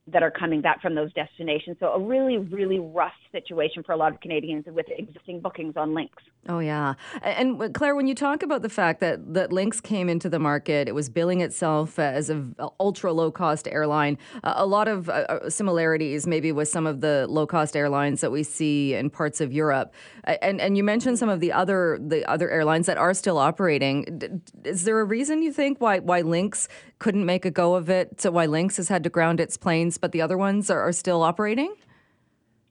that 0.07 0.21
are 0.21 0.31
coming 0.31 0.61
back 0.61 0.81
from 0.81 0.93
those 0.93 1.11
destinations. 1.13 1.77
So 1.79 1.87
a 1.87 1.99
really, 1.99 2.37
really 2.37 2.79
rough 2.79 3.13
situation 3.31 3.83
for 3.83 3.93
a 3.93 3.97
lot 3.97 4.13
of 4.13 4.21
Canadians 4.21 4.65
with 4.67 4.85
existing 4.89 5.41
bookings 5.41 5.75
on 5.75 5.95
Lynx. 5.95 6.13
Oh 6.47 6.59
yeah, 6.59 6.93
and 7.23 7.73
Claire, 7.73 7.95
when 7.95 8.05
you 8.05 8.13
talk 8.13 8.43
about 8.43 8.61
the 8.61 8.69
fact 8.69 8.99
that 8.99 9.33
that 9.33 9.51
Lynx 9.51 9.81
came 9.81 10.07
into 10.07 10.29
the 10.29 10.37
market, 10.37 10.87
it 10.87 10.93
was 10.93 11.09
billing 11.09 11.41
itself 11.41 11.97
as 11.97 12.29
an 12.29 12.55
ultra 12.79 13.11
low 13.11 13.31
cost 13.31 13.67
airline. 13.67 14.19
a 14.43 14.67
lot 14.67 14.87
of 14.87 15.09
uh, 15.09 15.25
uh, 15.27 15.49
similarities, 15.49 16.27
maybe, 16.27 16.51
with 16.51 16.67
some 16.67 16.85
of 16.85 17.01
the 17.01 17.25
low 17.27 17.47
cost 17.47 17.75
airlines 17.75 18.21
that 18.21 18.29
we 18.29 18.43
see 18.43 18.93
in 18.93 19.09
parts 19.09 19.41
of 19.41 19.53
Europe. 19.53 19.91
And 20.25 20.61
and 20.61 20.77
you 20.77 20.83
mentioned 20.83 21.17
some 21.17 21.29
of 21.29 21.39
the 21.39 21.51
other 21.51 21.97
the 21.99 22.23
other 22.29 22.47
airlines 22.51 22.85
that 22.85 22.99
are 22.99 23.15
still 23.15 23.39
operating. 23.39 24.41
Is 24.63 24.83
there 24.83 24.99
a 24.99 25.05
reason 25.05 25.41
you 25.41 25.51
think 25.51 25.81
why 25.81 25.97
why 25.97 26.21
Lynx 26.21 26.67
couldn't 26.99 27.25
make 27.25 27.43
a 27.45 27.51
go 27.51 27.73
of 27.73 27.89
it? 27.89 28.21
So 28.21 28.29
why 28.29 28.45
Lynx 28.45 28.77
has 28.77 28.87
had 28.87 29.03
to 29.03 29.09
ground 29.09 29.39
its 29.39 29.57
planes, 29.57 29.94
but 29.97 30.11
the 30.11 30.21
other 30.21 30.37
ones 30.37 30.69
are, 30.69 30.81
are 30.81 30.93
still 30.93 31.21
operating? 31.21 31.73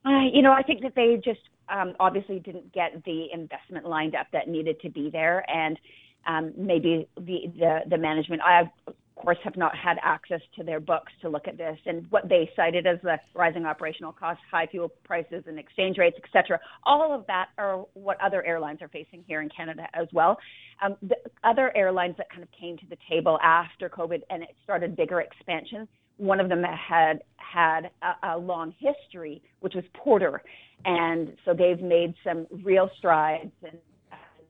Uh, 0.05 0.25
you 0.33 0.43
know, 0.43 0.53
I 0.53 0.63
think 0.63 0.83
that 0.83 0.95
they 0.95 1.21
just 1.25 1.41
um, 1.69 1.95
obviously 1.99 2.39
didn't 2.39 2.73
get 2.73 3.03
the 3.05 3.27
investment 3.33 3.87
lined 3.87 4.15
up 4.15 4.27
that 4.33 4.49
needed 4.49 4.81
to 4.81 4.91
be 4.91 5.11
there, 5.11 5.45
and 5.51 5.79
um, 6.27 6.53
maybe 6.57 7.09
the, 7.17 7.51
the 7.59 7.81
the 7.89 7.99
management. 7.99 8.43
I 8.43 8.61
of 8.87 8.95
course 9.15 9.39
have 9.45 9.57
not 9.57 9.75
had 9.77 9.97
access 10.03 10.41
to 10.57 10.65
their 10.65 10.81
books 10.81 11.13
to 11.23 11.29
look 11.29 11.47
at 11.49 11.57
this 11.57 11.79
and 11.87 12.05
what 12.11 12.29
they 12.29 12.51
cited 12.57 12.87
as 12.87 12.99
the 13.03 13.19
rising 13.35 13.65
operational 13.65 14.13
costs, 14.13 14.43
high 14.51 14.67
fuel 14.67 14.91
prices, 15.05 15.45
and 15.47 15.59
exchange 15.59 15.97
rates, 15.99 16.17
et 16.23 16.29
cetera. 16.33 16.59
All 16.85 17.15
of 17.15 17.27
that 17.29 17.49
are 17.57 17.87
what 17.95 18.21
other 18.21 18.45
airlines 18.45 18.83
are 18.83 18.89
facing 18.89 19.25
here 19.27 19.41
in 19.41 19.49
Canada 19.49 19.87
as 19.95 20.09
well. 20.13 20.39
Um, 20.83 20.97
the 21.01 21.17
other 21.45 21.75
airlines 21.77 22.17
that 22.19 22.29
kind 22.29 22.43
of 22.43 22.49
came 22.59 22.77
to 22.79 22.87
the 22.91 22.99
table 23.09 23.39
after 23.43 23.89
COVID 23.89 24.23
and 24.31 24.43
it 24.43 24.51
started 24.65 24.97
bigger 24.97 25.21
expansion 25.21 25.89
one 26.17 26.41
of 26.41 26.49
them 26.49 26.63
had 26.63 27.23
had 27.37 27.91
a, 28.03 28.35
a 28.35 28.39
long 28.39 28.75
history, 28.79 29.43
which 29.61 29.75
was 29.75 29.85
Porter, 29.95 30.43
and 30.85 31.33
so 31.45 31.55
they've 31.55 31.81
made 31.81 32.15
some 32.23 32.47
real 32.63 32.91
strides, 32.99 33.53
and 33.63 33.79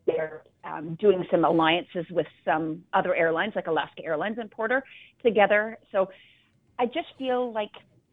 they're 0.07 0.43
um, 0.65 0.97
doing 1.01 1.25
some 1.31 1.45
alliances 1.45 2.07
with 2.11 2.27
some 2.45 2.83
other 2.93 3.15
airlines, 3.15 3.53
like 3.55 3.67
Alaska 3.67 4.05
Airlines 4.05 4.37
and 4.39 4.51
Porter, 4.51 4.83
together. 5.23 5.79
So 5.93 6.09
I 6.79 6.87
just 6.87 7.09
feel 7.19 7.53
like 7.53 7.71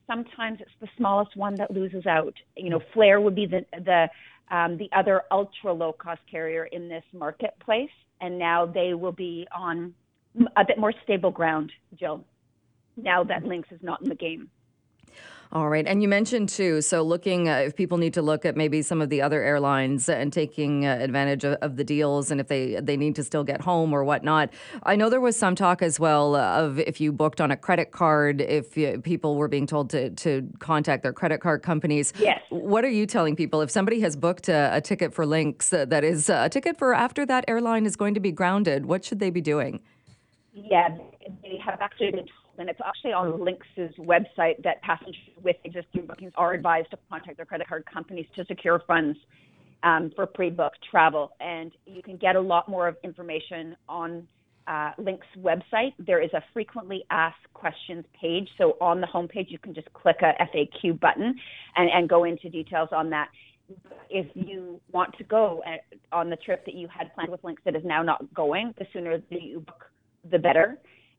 sometimes 0.08 0.60
it's 0.62 0.72
the 0.80 0.88
smallest 0.98 1.36
one 1.36 1.56
that 1.56 1.72
loses 1.72 2.06
out. 2.06 2.34
You 2.56 2.70
know, 2.70 2.82
Flair 2.94 3.22
would 3.22 3.36
be 3.36 3.46
the 3.46 3.66
the 3.72 4.08
um, 4.56 4.78
the 4.78 4.90
other 4.96 5.24
ultra 5.32 5.72
low 5.72 5.94
cost 5.94 6.22
carrier 6.30 6.66
in 6.66 6.90
this 6.90 7.04
marketplace, 7.14 7.90
and 8.20 8.38
now 8.38 8.66
they 8.66 8.94
will 8.94 9.14
be 9.14 9.48
on 9.56 9.94
a 10.58 10.66
bit 10.66 10.78
more 10.78 10.94
stable 11.04 11.32
ground, 11.32 11.72
Jill 11.98 12.24
now 12.98 13.24
that 13.24 13.44
Lynx 13.44 13.72
is 13.72 13.82
not 13.82 14.02
in 14.02 14.10
the 14.10 14.16
game. 14.16 14.50
All 15.54 15.68
right. 15.68 15.86
And 15.86 16.02
you 16.02 16.08
mentioned 16.08 16.48
too, 16.48 16.82
so 16.82 17.02
looking, 17.02 17.50
uh, 17.50 17.58
if 17.58 17.76
people 17.76 17.98
need 17.98 18.14
to 18.14 18.22
look 18.22 18.46
at 18.46 18.56
maybe 18.56 18.82
some 18.82 19.02
of 19.02 19.10
the 19.10 19.22
other 19.22 19.44
airlines 19.44 20.08
and 20.08 20.32
taking 20.32 20.86
uh, 20.86 20.98
advantage 21.02 21.44
of, 21.44 21.56
of, 21.62 21.76
the 21.76 21.84
deals 21.84 22.32
and 22.32 22.40
if 22.40 22.48
they, 22.48 22.80
they 22.82 22.96
need 22.96 23.18
to 23.18 23.24
still 23.24 23.44
get 23.44 23.60
home 23.60 23.92
or 23.92 24.06
whatnot. 24.06 24.50
I 24.84 24.96
know 24.96 25.10
there 25.10 25.20
was 25.20 25.38
some 25.38 25.56
talk 25.56 25.82
as 25.82 26.00
well 26.00 26.38
of 26.38 26.80
if 26.80 27.02
you 27.02 27.12
booked 27.12 27.42
on 27.42 27.52
a 27.52 27.58
credit 27.58 27.92
card, 27.92 28.40
if 28.40 28.78
you, 28.78 29.02
people 29.02 29.36
were 29.36 29.50
being 29.50 29.68
told 29.68 29.90
to, 29.90 30.12
to 30.12 30.48
contact 30.60 31.04
their 31.04 31.12
credit 31.12 31.42
card 31.42 31.64
companies. 31.64 32.14
Yes. 32.18 32.40
What 32.50 32.86
are 32.86 32.90
you 32.90 33.06
telling 33.06 33.36
people? 33.36 33.60
If 33.60 33.72
somebody 33.72 34.00
has 34.00 34.16
booked 34.16 34.48
a, 34.48 34.70
a 34.74 34.80
ticket 34.80 35.14
for 35.14 35.26
Lynx 35.26 35.74
uh, 35.74 35.84
that 35.86 36.06
is 36.06 36.30
a 36.30 36.48
ticket 36.48 36.78
for 36.78 36.94
after 36.94 37.26
that 37.26 37.44
airline 37.50 37.86
is 37.86 37.98
going 37.98 38.14
to 38.14 38.22
be 38.22 38.32
grounded, 38.32 38.86
what 38.86 39.04
should 39.04 39.20
they 39.20 39.30
be 39.30 39.42
doing? 39.42 39.82
Yeah, 40.54 40.98
they 41.44 41.60
have 41.66 41.82
actually 41.82 42.12
been 42.12 42.28
and 42.62 42.70
it's 42.70 42.80
actually 42.86 43.12
on 43.12 43.44
Lynx's 43.44 43.94
website 43.98 44.62
that 44.64 44.82
passengers 44.84 45.16
with 45.44 45.58
existing 45.66 46.06
bookings 46.06 46.32
are 46.36 46.54
advised 46.54 46.92
to 46.92 46.98
contact 47.10 47.38
their 47.38 47.46
credit 47.46 47.68
card 47.68 47.84
companies 47.92 48.28
to 48.36 48.46
secure 48.46 48.82
funds 48.88 49.18
um, 49.84 50.12
for 50.16 50.28
pre-booked 50.28 50.78
travel. 50.90 51.32
And 51.40 51.72
you 51.86 52.04
can 52.04 52.18
get 52.18 52.36
a 52.36 52.40
lot 52.40 52.70
more 52.70 52.88
of 52.88 52.98
information 53.04 53.76
on 53.90 54.28
uh, 54.68 54.92
website. 55.40 55.94
There 56.00 56.22
is 56.22 56.32
a 56.34 56.44
frequently 56.54 57.04
asked 57.10 57.52
questions 57.54 58.06
page. 58.20 58.48
So 58.58 58.78
on 58.80 59.02
the 59.02 59.08
homepage, 59.08 59.50
you 59.50 59.58
can 59.58 59.74
just 59.74 59.92
click 59.94 60.18
a 60.22 60.34
FAQ 60.44 61.00
button 61.00 61.36
and, 61.76 61.90
and 61.90 62.08
go 62.08 62.26
into 62.26 62.48
details 62.48 62.90
on 62.92 63.10
that. 63.10 63.30
If 64.10 64.28
you 64.36 64.80
want 64.92 65.18
to 65.18 65.24
go 65.24 65.64
uh, 65.66 66.16
on 66.16 66.30
the 66.30 66.36
trip 66.36 66.64
that 66.66 66.76
you 66.76 66.88
had 66.88 67.14
planned 67.16 67.32
with 67.32 67.44
Lynx 67.44 67.62
that 67.66 67.76
is 67.76 67.84
now 67.84 68.04
not 68.04 68.34
going, 68.34 68.74
the 68.78 68.86
sooner 68.94 69.18
that 69.18 69.42
you 69.42 69.62
book, 69.62 69.86
the 70.30 70.38
better. 70.38 70.78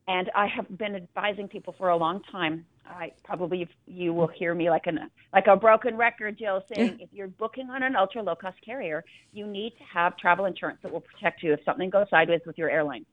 And 0.09 0.31
I 0.35 0.49
have 0.49 0.67
been 0.79 0.97
advising 0.97 1.49
people 1.49 1.75
for 1.79 1.91
a 1.91 1.97
long 1.97 2.23
time. 2.31 2.65
I 2.85 3.13
probably 3.25 3.69
you 3.87 4.13
will 4.13 4.27
hear 4.27 4.55
me 4.55 4.69
like 4.69 4.87
a 4.87 4.93
like 5.33 5.47
a 5.47 5.57
broken 5.57 5.97
record, 5.97 6.39
Jill, 6.39 6.65
saying 6.75 6.99
if 7.01 7.09
you're 7.13 7.29
booking 7.29 7.71
on 7.71 7.83
an 7.85 7.95
ultra 7.95 8.23
low 8.23 8.35
cost 8.35 8.57
carrier, 8.65 9.05
you 9.33 9.47
need 9.47 9.73
to 9.79 9.85
have 9.85 10.17
travel 10.17 10.47
insurance 10.47 10.81
that 10.83 10.93
will 10.93 11.01
protect 11.01 11.43
you 11.43 11.53
if 11.53 11.61
something 11.65 11.89
goes 11.89 12.07
sideways 12.11 12.41
with 12.45 12.59
your 12.59 12.69
airline. 12.69 13.07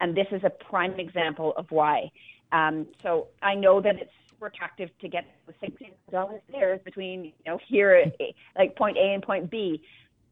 And 0.00 0.16
this 0.16 0.26
is 0.32 0.42
a 0.44 0.50
prime 0.50 0.98
example 0.98 1.54
of 1.56 1.66
why. 1.70 2.10
Um, 2.50 2.86
so 3.02 3.28
I 3.40 3.54
know 3.54 3.80
that 3.80 3.94
it's 4.00 4.10
super 4.28 4.46
attractive 4.46 4.90
to 5.00 5.08
get 5.08 5.24
sixteen 5.60 5.92
dollars 6.10 6.42
there 6.50 6.78
between 6.78 7.26
you 7.26 7.32
know 7.46 7.58
here 7.68 8.12
like 8.58 8.76
point 8.76 8.96
A 8.96 9.14
and 9.14 9.22
point 9.22 9.50
B, 9.50 9.80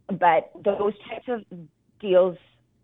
but 0.09 0.51
those 0.65 0.95
types 1.09 1.29
of 1.29 1.45
deals 2.01 2.37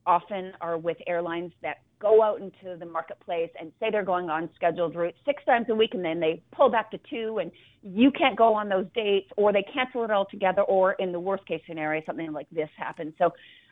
often 0.07 0.53
are 0.61 0.79
with 0.79 0.97
airlines 1.07 1.53
that 1.63 1.79
go 2.01 2.23
out 2.23 2.41
into 2.41 2.77
the 2.79 2.87
marketplace 2.87 3.51
and 3.59 3.73
say 3.81 3.89
they're 3.91 4.05
going 4.05 4.31
on 4.31 4.49
scheduled 4.55 4.95
routes 4.95 5.19
six 5.25 5.43
times 5.45 5.67
a 5.69 5.75
week 5.75 5.91
and 5.95 6.05
then 6.05 6.21
they 6.21 6.43
pull 6.53 6.71
back 6.71 6.91
to 6.91 6.99
two 7.11 7.39
and 7.39 7.51
you 7.83 8.11
can't 8.11 8.37
go 8.37 8.55
on 8.55 8.69
those 8.69 8.87
dates 8.95 9.29
or 9.37 9.53
they 9.53 9.65
cancel 9.73 10.05
it 10.05 10.11
altogether 10.11 10.63
or 10.63 10.93
in 10.93 11.13
the 11.13 11.21
worst 11.21 11.47
case 11.47 11.61
scenario 11.67 12.03
something 12.07 12.33
like 12.33 12.47
this 12.51 12.69
happens. 12.77 13.13
So 13.19 13.31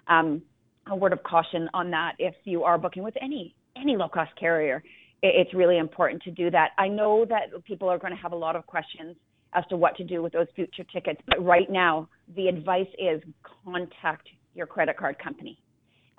um, 0.08 0.42
a 0.88 0.96
word 0.96 1.12
of 1.12 1.22
caution 1.22 1.68
on 1.74 1.90
that 1.90 2.12
if 2.18 2.34
you 2.44 2.64
are 2.64 2.78
booking 2.78 3.02
with 3.02 3.14
any 3.20 3.54
any 3.76 3.96
low 3.96 4.08
cost 4.08 4.30
carrier 4.38 4.82
it's 5.22 5.54
really 5.54 5.78
important 5.78 6.22
to 6.22 6.30
do 6.30 6.50
that. 6.50 6.70
I 6.78 6.88
know 6.88 7.24
that 7.28 7.64
people 7.64 7.88
are 7.88 7.98
going 7.98 8.14
to 8.14 8.18
have 8.20 8.32
a 8.32 8.36
lot 8.36 8.54
of 8.54 8.66
questions 8.66 9.16
as 9.54 9.64
to 9.70 9.76
what 9.76 9.96
to 9.96 10.04
do 10.04 10.22
with 10.22 10.32
those 10.32 10.46
future 10.54 10.84
tickets 10.92 11.20
but 11.26 11.42
right 11.44 11.70
now 11.70 12.08
the 12.34 12.48
advice 12.48 12.88
is 12.98 13.22
contact 13.64 14.28
your 14.54 14.66
credit 14.66 14.96
card 14.96 15.18
company 15.18 15.58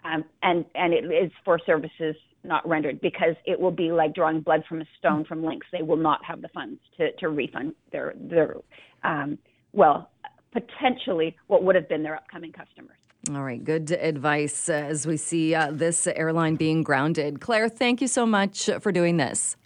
um, 0.03 0.23
and 0.43 0.65
and 0.75 0.93
it 0.93 1.05
is 1.05 1.31
for 1.43 1.59
services 1.65 2.15
not 2.43 2.67
rendered 2.67 3.01
because 3.01 3.35
it 3.45 3.59
will 3.59 3.71
be 3.71 3.91
like 3.91 4.13
drawing 4.13 4.41
blood 4.41 4.63
from 4.67 4.81
a 4.81 4.85
stone 4.97 5.25
from 5.25 5.43
Lynx. 5.43 5.65
They 5.71 5.81
will 5.81 5.97
not 5.97 6.23
have 6.23 6.41
the 6.41 6.47
funds 6.49 6.79
to, 6.97 7.11
to 7.13 7.29
refund 7.29 7.73
their 7.91 8.13
their 8.17 8.55
um, 9.03 9.37
well 9.73 10.09
potentially 10.51 11.35
what 11.47 11.63
would 11.63 11.75
have 11.75 11.89
been 11.89 12.03
their 12.03 12.15
upcoming 12.15 12.51
customers. 12.51 12.97
All 13.29 13.43
right, 13.43 13.61
good 13.61 13.91
advice 13.91 14.69
as 14.69 15.05
we 15.05 15.17
see 15.17 15.53
uh, 15.53 15.71
this 15.71 16.07
airline 16.07 16.55
being 16.55 16.83
grounded. 16.83 17.41
Claire, 17.41 17.67
thank 17.67 17.99
you 17.99 18.07
so 18.07 18.25
much 18.25 18.69
for 18.79 18.91
doing 18.91 19.17
this. 19.17 19.57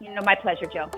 You 0.00 0.14
know, 0.14 0.22
my 0.24 0.34
pleasure, 0.34 0.66
Joe. 0.66 0.88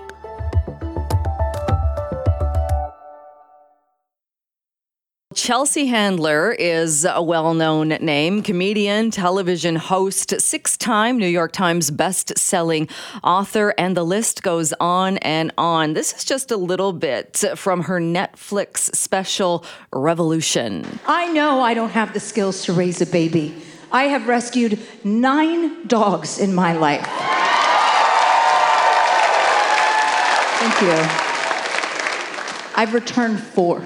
Chelsea 5.43 5.87
Handler 5.87 6.53
is 6.53 7.05
a 7.05 7.21
well 7.21 7.53
known 7.53 7.89
name, 7.89 8.45
comedian, 8.45 9.11
television 9.11 9.75
host, 9.75 10.41
six 10.41 10.77
time 10.77 11.19
New 11.19 11.27
York 11.27 11.51
Times 11.51 11.91
best-selling 11.91 12.89
author, 13.25 13.75
and 13.77 13.97
the 13.97 14.05
list 14.05 14.45
goes 14.45 14.73
on 14.75 15.17
and 15.17 15.53
on. 15.59 15.95
This 15.95 16.13
is 16.13 16.25
just 16.25 16.53
a 16.53 16.57
little 16.57 16.93
bit 16.93 17.45
from 17.57 17.83
her 17.83 17.99
Netflix 17.99 18.95
special, 18.95 19.65
Revolution. 19.93 21.01
I 21.09 21.27
know 21.33 21.61
I 21.61 21.75
don't 21.75 21.91
have 21.91 22.15
the 22.15 22.21
skills 22.21 22.65
to 22.67 22.73
raise 22.73 23.01
a 23.01 23.07
baby. 23.07 23.53
I 23.91 24.05
have 24.05 24.29
rescued 24.29 24.79
nine 25.03 25.89
dogs 25.89 26.39
in 26.39 26.55
my 26.55 26.73
life. 26.75 27.05
Thank 30.61 30.83
you. 30.83 30.93
I've 32.77 32.95
returned 32.95 33.43
four. 33.43 33.85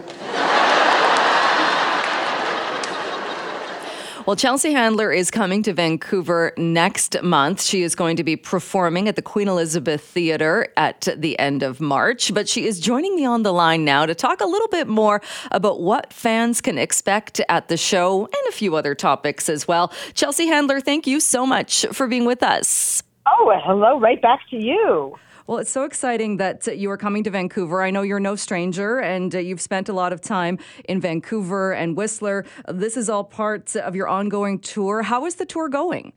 Well, 4.27 4.35
Chelsea 4.35 4.73
Handler 4.73 5.13
is 5.13 5.31
coming 5.31 5.63
to 5.63 5.73
Vancouver 5.73 6.53
next 6.57 7.23
month. 7.23 7.63
She 7.63 7.85
is 7.85 7.95
going 7.95 8.17
to 8.17 8.25
be 8.25 8.35
performing 8.35 9.07
at 9.07 9.15
the 9.15 9.23
Queen 9.23 9.47
Elizabeth 9.47 10.01
Theatre 10.01 10.67
at 10.77 11.07
the 11.17 11.39
end 11.39 11.63
of 11.63 11.81
March, 11.81 12.35
but 12.35 12.49
she 12.49 12.67
is 12.67 12.81
joining 12.81 13.15
me 13.15 13.25
on 13.25 13.45
the 13.45 13.53
line 13.53 13.85
now 13.85 14.05
to 14.05 14.17
talk 14.17 14.41
a 14.41 14.45
little 14.45 14.67
bit 14.67 14.89
more 14.89 15.23
about 15.53 15.81
what 15.81 16.13
fans 16.13 16.61
can 16.61 16.77
expect 16.77 17.41
at 17.49 17.69
the 17.69 17.77
show 17.77 18.25
and 18.25 18.49
a 18.49 18.53
few 18.53 18.75
other 18.75 18.97
topics 18.97 19.49
as 19.49 19.69
well. 19.69 19.93
Chelsea 20.15 20.49
Handler, 20.49 20.81
thank 20.81 21.07
you 21.07 21.21
so 21.21 21.47
much 21.47 21.87
for 21.93 22.09
being 22.09 22.25
with 22.25 22.43
us. 22.43 23.05
Oh, 23.29 23.53
hello, 23.65 24.01
right 24.01 24.21
back 24.21 24.41
to 24.51 24.57
you. 24.57 25.17
Well, 25.47 25.59
it's 25.59 25.71
so 25.71 25.85
exciting 25.85 26.39
that 26.39 26.67
you 26.77 26.91
are 26.91 26.97
coming 26.97 27.23
to 27.23 27.31
Vancouver. 27.31 27.81
I 27.81 27.91
know 27.93 28.03
you're 28.03 28.19
no 28.19 28.35
stranger 28.35 28.99
and 28.99 29.33
uh, 29.33 29.39
you've 29.39 29.61
spent 29.61 29.89
a 29.89 29.93
lot 29.93 30.13
of 30.13 30.21
time 30.21 30.59
in 30.89 31.01
Vancouver 31.01 31.73
and 31.73 31.97
Whistler. 31.97 32.45
This 32.69 32.97
is 32.97 33.09
all 33.09 33.23
part 33.23 33.77
of 33.77 33.95
your 33.95 34.09
ongoing 34.09 34.59
tour. 34.59 35.03
How 35.03 35.25
is 35.25 35.37
the 35.37 35.47
tour 35.47 35.69
going? 35.69 36.13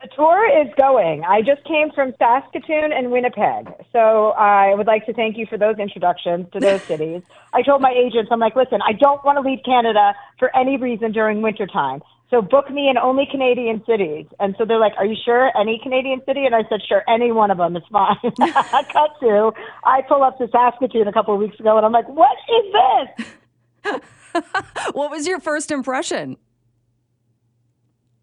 The 0.00 0.08
tour 0.14 0.62
is 0.62 0.72
going. 0.78 1.24
I 1.24 1.42
just 1.42 1.64
came 1.64 1.90
from 1.90 2.14
Saskatoon 2.16 2.92
and 2.92 3.10
Winnipeg. 3.10 3.72
So 3.92 4.28
I 4.38 4.74
would 4.74 4.86
like 4.86 5.04
to 5.06 5.12
thank 5.12 5.36
you 5.36 5.46
for 5.46 5.58
those 5.58 5.78
introductions 5.80 6.46
to 6.52 6.60
those 6.60 6.82
cities. 6.90 7.22
I 7.52 7.62
told 7.62 7.82
my 7.82 7.90
agents, 7.90 8.28
I'm 8.30 8.38
like, 8.38 8.54
listen, 8.54 8.78
I 8.86 8.92
don't 8.92 9.24
want 9.24 9.36
to 9.36 9.40
leave 9.40 9.64
Canada 9.64 10.14
for 10.38 10.54
any 10.56 10.76
reason 10.76 11.10
during 11.10 11.42
wintertime. 11.42 12.02
So 12.30 12.42
book 12.42 12.70
me 12.70 12.88
in 12.88 12.98
only 12.98 13.24
Canadian 13.30 13.82
cities. 13.86 14.26
And 14.40 14.56
so 14.58 14.64
they're 14.64 14.80
like, 14.80 14.94
Are 14.98 15.06
you 15.06 15.16
sure 15.24 15.50
any 15.58 15.78
Canadian 15.82 16.20
city? 16.26 16.44
And 16.44 16.54
I 16.54 16.62
said, 16.68 16.80
Sure, 16.86 17.02
any 17.08 17.30
one 17.30 17.50
of 17.50 17.58
them 17.58 17.76
is 17.76 17.84
fine. 17.90 18.16
I 18.40 18.84
cut 18.92 19.10
to, 19.20 19.52
I 19.84 20.02
pull 20.08 20.24
up 20.24 20.38
to 20.38 20.48
Saskatoon 20.48 21.06
a 21.06 21.12
couple 21.12 21.34
of 21.34 21.40
weeks 21.40 21.58
ago 21.60 21.76
and 21.76 21.86
I'm 21.86 21.92
like, 21.92 22.08
What 22.08 22.36
is 22.48 22.72
this? 22.72 24.02
what 24.92 25.10
was 25.10 25.26
your 25.26 25.38
first 25.38 25.70
impression? 25.70 26.36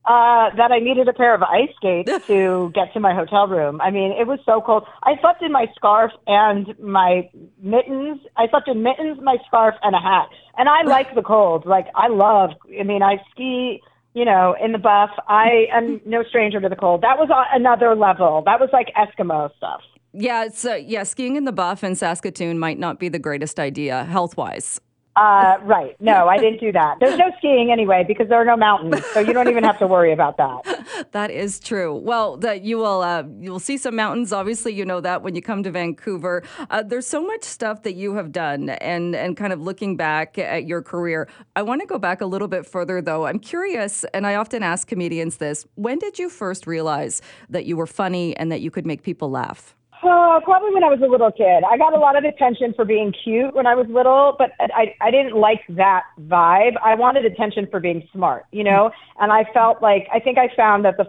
Uh, 0.05 0.53
that 0.57 0.69
I 0.69 0.79
needed 0.79 1.07
a 1.07 1.13
pair 1.13 1.33
of 1.33 1.41
ice 1.41 1.69
skates 1.77 2.11
to 2.27 2.73
get 2.75 2.91
to 2.91 2.99
my 2.99 3.15
hotel 3.15 3.47
room. 3.47 3.79
I 3.79 3.89
mean, 3.89 4.11
it 4.11 4.27
was 4.27 4.37
so 4.45 4.59
cold. 4.59 4.83
I 5.01 5.17
slept 5.21 5.41
in 5.41 5.53
my 5.53 5.67
scarf 5.77 6.11
and 6.27 6.77
my 6.77 7.29
mittens. 7.61 8.19
I 8.35 8.49
slept 8.49 8.67
in 8.67 8.83
mittens, 8.83 9.19
my 9.21 9.37
scarf, 9.47 9.75
and 9.81 9.95
a 9.95 9.99
hat. 9.99 10.27
And 10.57 10.67
I 10.67 10.81
like 10.83 11.15
the 11.15 11.21
cold. 11.21 11.65
Like 11.65 11.87
I 11.95 12.09
love. 12.09 12.49
I 12.77 12.83
mean, 12.83 13.01
I 13.01 13.15
ski 13.31 13.81
you 14.13 14.25
know, 14.25 14.55
in 14.63 14.71
the 14.71 14.77
buff. 14.77 15.09
I 15.27 15.65
am 15.71 16.01
no 16.05 16.23
stranger 16.23 16.61
to 16.61 16.69
the 16.69 16.75
cold. 16.75 17.01
That 17.01 17.17
was 17.17 17.29
another 17.51 17.95
level. 17.95 18.43
That 18.45 18.59
was 18.59 18.69
like 18.71 18.93
Eskimo 18.95 19.55
stuff. 19.57 19.81
Yeah, 20.13 20.49
uh, 20.63 20.75
yeah, 20.75 21.03
skiing 21.03 21.35
in 21.35 21.45
the 21.45 21.51
buff 21.51 21.83
in 21.83 21.95
Saskatoon 21.95 22.59
might 22.59 22.77
not 22.77 22.99
be 22.99 23.09
the 23.09 23.19
greatest 23.19 23.59
idea 23.59 24.03
health 24.03 24.37
wise. 24.37 24.79
Uh, 25.15 25.57
right. 25.61 25.95
No, 25.99 26.27
I 26.27 26.37
didn't 26.39 26.59
do 26.59 26.71
that. 26.71 26.97
There's 26.99 27.17
no 27.19 27.31
skiing 27.37 27.71
anyway 27.71 28.03
because 28.07 28.29
there 28.29 28.41
are 28.41 28.45
no 28.45 28.57
mountains, 28.57 29.05
so 29.13 29.19
you 29.19 29.31
don't 29.31 29.47
even 29.47 29.63
have 29.63 29.77
to 29.79 29.85
worry 29.85 30.11
about 30.11 30.37
that. 30.37 31.07
that 31.11 31.29
is 31.29 31.59
true. 31.59 31.95
Well, 31.95 32.37
that 32.37 32.63
you 32.63 32.79
will 32.79 33.01
uh, 33.01 33.23
you 33.39 33.51
will 33.51 33.59
see 33.59 33.77
some 33.77 33.95
mountains. 33.95 34.33
Obviously, 34.33 34.73
you 34.73 34.85
know 34.85 35.01
that 35.01 35.21
when 35.21 35.35
you 35.35 35.41
come 35.41 35.61
to 35.63 35.71
Vancouver. 35.71 36.41
Uh, 36.71 36.81
there's 36.81 37.05
so 37.05 37.21
much 37.23 37.43
stuff 37.43 37.83
that 37.83 37.93
you 37.93 38.15
have 38.15 38.31
done, 38.31 38.69
and 38.69 39.15
and 39.15 39.37
kind 39.37 39.53
of 39.53 39.61
looking 39.61 39.95
back 39.95 40.39
at 40.39 40.65
your 40.65 40.81
career. 40.81 41.29
I 41.55 41.61
want 41.61 41.81
to 41.81 41.87
go 41.87 41.99
back 41.99 42.21
a 42.21 42.25
little 42.25 42.47
bit 42.47 42.65
further, 42.65 42.99
though. 42.99 43.27
I'm 43.27 43.39
curious, 43.39 44.05
and 44.15 44.25
I 44.25 44.35
often 44.35 44.63
ask 44.63 44.87
comedians 44.87 45.37
this: 45.37 45.67
When 45.75 45.99
did 45.99 46.17
you 46.17 46.27
first 46.27 46.65
realize 46.65 47.21
that 47.49 47.65
you 47.65 47.77
were 47.77 47.87
funny 47.87 48.35
and 48.35 48.51
that 48.51 48.61
you 48.61 48.71
could 48.71 48.87
make 48.87 49.03
people 49.03 49.29
laugh? 49.29 49.75
Uh, 50.03 50.39
probably 50.41 50.73
when 50.73 50.83
I 50.83 50.89
was 50.89 50.99
a 51.01 51.07
little 51.07 51.31
kid. 51.31 51.63
I 51.63 51.77
got 51.77 51.93
a 51.93 51.97
lot 51.97 52.17
of 52.17 52.25
attention 52.25 52.73
for 52.73 52.83
being 52.83 53.13
cute 53.23 53.55
when 53.55 53.65
I 53.65 53.73
was 53.73 53.87
little, 53.89 54.35
but 54.37 54.51
I 54.59 54.93
I 54.99 55.11
didn't 55.11 55.35
like 55.35 55.61
that 55.69 56.03
vibe. 56.21 56.73
I 56.83 56.95
wanted 56.95 57.25
attention 57.25 57.67
for 57.71 57.79
being 57.79 58.07
smart, 58.11 58.45
you 58.51 58.63
know. 58.63 58.91
And 59.19 59.31
I 59.31 59.45
felt 59.53 59.81
like 59.81 60.07
I 60.13 60.19
think 60.19 60.37
I 60.37 60.49
found 60.55 60.83
that 60.85 60.97
the 60.97 61.05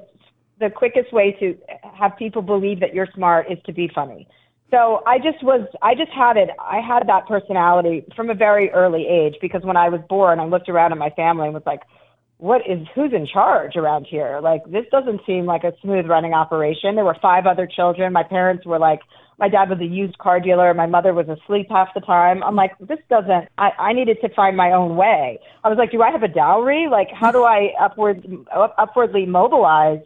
the 0.61 0.71
quickest 0.71 1.13
way 1.13 1.33
to 1.41 1.59
have 1.95 2.17
people 2.17 2.43
believe 2.43 2.81
that 2.81 2.95
you're 2.95 3.09
smart 3.15 3.51
is 3.51 3.59
to 3.67 3.73
be 3.73 3.91
funny. 3.93 4.29
So 4.71 5.03
I 5.07 5.19
just 5.19 5.43
was, 5.43 5.67
I 5.83 5.95
just 5.95 6.11
had 6.11 6.37
it. 6.37 6.51
I 6.59 6.81
had 6.81 7.07
that 7.09 7.27
personality 7.29 8.05
from 8.17 8.31
a 8.31 8.35
very 8.35 8.71
early 8.71 9.07
age 9.07 9.37
because 9.41 9.63
when 9.63 9.77
I 9.77 9.89
was 9.89 10.01
born, 10.09 10.41
I 10.41 10.47
looked 10.47 10.69
around 10.69 10.93
at 10.93 10.99
my 10.99 11.11
family 11.11 11.47
and 11.47 11.55
was 11.55 11.63
like, 11.67 11.83
what 12.39 12.63
is, 12.69 12.87
who's 12.95 13.13
in 13.13 13.27
charge 13.27 13.77
around 13.77 14.07
here? 14.11 14.41
Like, 14.43 14.65
this 14.67 14.85
doesn't 14.91 15.21
seem 15.27 15.47
like 15.47 15.65
a 15.65 15.73
smooth 15.81 16.07
running 16.07 16.35
operation. 16.35 16.95
There 16.95 17.05
were 17.05 17.17
five 17.23 17.47
other 17.47 17.67
children. 17.67 18.13
My 18.13 18.25
parents 18.25 18.67
were 18.67 18.79
like, 18.79 19.01
my 19.39 19.49
dad 19.49 19.69
was 19.71 19.81
a 19.81 19.85
used 19.85 20.19
car 20.19 20.41
dealer. 20.41 20.73
My 20.75 20.87
mother 20.87 21.13
was 21.13 21.27
asleep 21.29 21.67
half 21.71 21.89
the 21.95 22.01
time. 22.01 22.43
I'm 22.43 22.57
like, 22.57 22.73
this 22.79 22.99
doesn't, 23.09 23.49
I, 23.59 23.71
I 23.79 23.93
needed 23.93 24.19
to 24.23 24.29
find 24.35 24.57
my 24.57 24.73
own 24.73 24.97
way. 24.97 25.39
I 25.63 25.69
was 25.69 25.79
like, 25.79 25.91
do 25.91 26.03
I 26.03 26.11
have 26.11 26.23
a 26.23 26.29
dowry? 26.29 26.89
Like, 26.91 27.09
how 27.13 27.33
do 27.33 27.45
I 27.45 27.71
upward, 27.81 28.27
upwardly 28.79 29.27
mobilize 29.27 30.03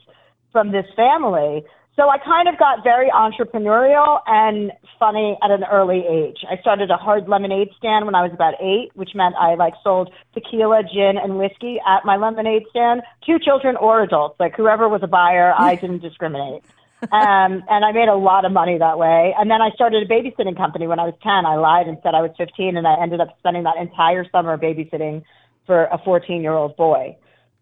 from 0.52 0.72
this 0.72 0.86
family? 0.96 1.64
So 1.98 2.08
I 2.08 2.18
kind 2.18 2.46
of 2.46 2.56
got 2.61 2.84
very 2.84 3.11
entrepreneurial 3.11 4.20
and 4.28 4.70
funny 5.00 5.37
at 5.42 5.50
an 5.50 5.64
early 5.64 6.04
age. 6.08 6.46
I 6.48 6.56
started 6.61 6.92
a 6.92 6.96
hard 6.96 7.28
lemonade 7.28 7.70
stand 7.76 8.06
when 8.06 8.14
I 8.14 8.22
was 8.22 8.30
about 8.32 8.54
eight, 8.62 8.90
which 8.94 9.16
meant 9.16 9.34
I 9.34 9.56
like 9.56 9.74
sold 9.82 10.14
tequila, 10.32 10.84
gin, 10.84 11.18
and 11.18 11.38
whiskey 11.38 11.80
at 11.84 12.04
my 12.04 12.16
lemonade 12.16 12.62
stand 12.70 13.02
to 13.26 13.40
children 13.40 13.74
or 13.74 14.04
adults. 14.04 14.38
Like 14.38 14.54
whoever 14.54 14.88
was 14.88 15.00
a 15.02 15.08
buyer, 15.08 15.52
I 15.58 15.74
didn't 15.80 15.98
discriminate. 15.98 16.62
um, 17.02 17.66
and 17.66 17.84
I 17.84 17.90
made 17.90 18.08
a 18.08 18.14
lot 18.14 18.44
of 18.44 18.52
money 18.52 18.78
that 18.78 18.96
way. 18.96 19.34
And 19.37 19.50
then 19.50 19.61
I 19.61 19.70
started 19.74 20.00
a 20.00 20.06
babysitting 20.06 20.56
company 20.56 20.87
when 20.87 21.00
I 21.00 21.04
was 21.04 21.14
10. 21.24 21.46
I 21.46 21.56
lied 21.56 21.88
and 21.88 21.98
said 22.04 22.14
I 22.14 22.22
was 22.22 22.30
15, 22.38 22.76
and 22.76 22.87
I 22.87 22.94
ended 23.02 23.20
up 23.20 23.34
spending 23.40 23.64
that 23.64 23.74
entire 23.76 24.24
summer 24.30 24.56
babysitting 24.56 25.24
for 25.66 25.87
a 25.87 25.98
14 26.04 26.42
year 26.42 26.52
old 26.52 26.76
boy. 26.76 27.16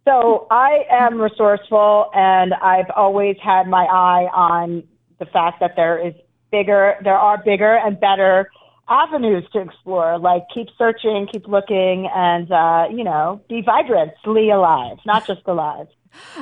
So 0.07 0.47
I 0.53 0.85
am 0.89 1.21
resourceful, 1.21 2.11
and 2.15 2.55
I've 2.55 2.91
always 2.95 3.37
had 3.43 3.67
my 3.67 3.85
eye 3.85 4.29
on 4.33 4.85
the 5.19 5.27
fact 5.27 5.59
that 5.59 5.75
there 5.75 5.99
is 5.99 6.15
bigger, 6.53 6.95
there 7.03 7.19
are 7.19 7.43
bigger 7.43 7.75
and 7.77 7.99
better 7.99 8.49
avenues 8.89 9.45
to 9.53 9.61
explore. 9.61 10.17
Like 10.19 10.45
keep 10.55 10.69
searching, 10.79 11.27
keep 11.31 11.49
looking, 11.49 12.09
and 12.15 12.53
uh, 12.53 12.87
you 12.89 13.03
know, 13.03 13.41
be 13.49 13.63
vibrantly 13.63 14.51
alive, 14.51 14.99
not 15.05 15.27
just 15.27 15.43
alive. 15.47 15.89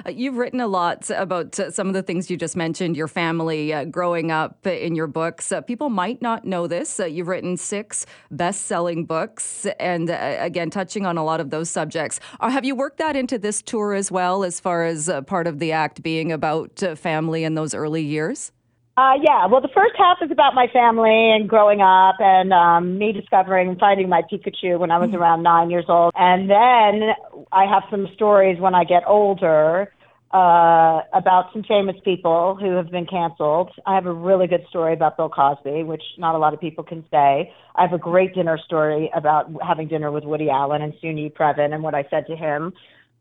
Uh, 0.04 0.10
you've 0.10 0.36
written 0.36 0.60
a 0.60 0.66
lot 0.66 1.10
about 1.10 1.58
uh, 1.58 1.70
some 1.70 1.88
of 1.88 1.94
the 1.94 2.02
things 2.02 2.30
you 2.30 2.36
just 2.36 2.56
mentioned, 2.56 2.96
your 2.96 3.08
family 3.08 3.72
uh, 3.72 3.84
growing 3.84 4.30
up 4.30 4.66
in 4.66 4.94
your 4.94 5.06
books. 5.06 5.52
Uh, 5.52 5.60
people 5.60 5.88
might 5.88 6.20
not 6.22 6.44
know 6.44 6.66
this. 6.66 7.00
Uh, 7.00 7.04
you've 7.04 7.28
written 7.28 7.56
six 7.56 8.06
best 8.30 8.66
selling 8.66 9.04
books, 9.04 9.66
and 9.78 10.10
uh, 10.10 10.36
again, 10.38 10.70
touching 10.70 11.06
on 11.06 11.16
a 11.16 11.24
lot 11.24 11.40
of 11.40 11.50
those 11.50 11.70
subjects. 11.70 12.20
have 12.40 12.64
you 12.64 12.74
worked 12.74 12.98
that 12.98 13.16
into 13.16 13.38
this 13.38 13.62
tour 13.62 13.94
as 13.94 14.10
well, 14.10 14.44
as 14.44 14.60
far 14.60 14.84
as 14.84 15.10
part 15.26 15.46
of 15.46 15.58
the 15.58 15.72
act 15.72 16.02
being 16.02 16.32
about 16.32 16.82
family 16.96 17.44
in 17.44 17.54
those 17.54 17.74
early 17.74 18.02
years? 18.02 18.52
Uh, 18.96 19.14
yeah, 19.20 19.46
well, 19.46 19.60
the 19.60 19.74
first 19.74 19.94
half 19.98 20.18
is 20.22 20.30
about 20.30 20.54
my 20.54 20.68
family 20.72 21.32
and 21.34 21.48
growing 21.48 21.80
up 21.80 22.14
and 22.20 22.52
um, 22.52 22.96
me 22.96 23.10
discovering 23.12 23.68
and 23.68 23.78
finding 23.78 24.08
my 24.08 24.22
Pikachu 24.22 24.78
when 24.78 24.92
I 24.92 24.98
was 24.98 25.08
mm-hmm. 25.08 25.16
around 25.16 25.42
nine 25.42 25.68
years 25.68 25.86
old. 25.88 26.12
And 26.14 26.48
then 26.48 27.10
I 27.50 27.64
have 27.66 27.82
some 27.90 28.06
stories 28.14 28.60
when 28.60 28.72
I 28.72 28.84
get 28.84 29.02
older 29.04 29.92
uh, 30.32 31.02
about 31.12 31.50
some 31.52 31.64
famous 31.64 31.96
people 32.04 32.56
who 32.60 32.76
have 32.76 32.90
been 32.90 33.06
canceled. 33.06 33.70
I 33.84 33.96
have 33.96 34.06
a 34.06 34.12
really 34.12 34.46
good 34.46 34.64
story 34.68 34.92
about 34.92 35.16
Bill 35.16 35.28
Cosby, 35.28 35.82
which 35.82 36.02
not 36.16 36.36
a 36.36 36.38
lot 36.38 36.54
of 36.54 36.60
people 36.60 36.84
can 36.84 37.04
say. 37.10 37.52
I 37.74 37.82
have 37.82 37.92
a 37.92 37.98
great 37.98 38.34
dinner 38.34 38.58
story 38.64 39.10
about 39.14 39.50
having 39.60 39.88
dinner 39.88 40.12
with 40.12 40.22
Woody 40.22 40.50
Allen 40.50 40.82
and 40.82 40.94
Soon-Yi 41.00 41.30
Previn 41.30 41.72
and 41.72 41.82
what 41.82 41.96
I 41.96 42.04
said 42.10 42.26
to 42.28 42.36
him. 42.36 42.72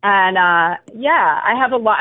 And 0.04 0.38
uh 0.38 0.78
yeah, 0.94 1.42
I 1.44 1.58
have 1.58 1.72
a 1.72 1.78
lot. 1.78 1.98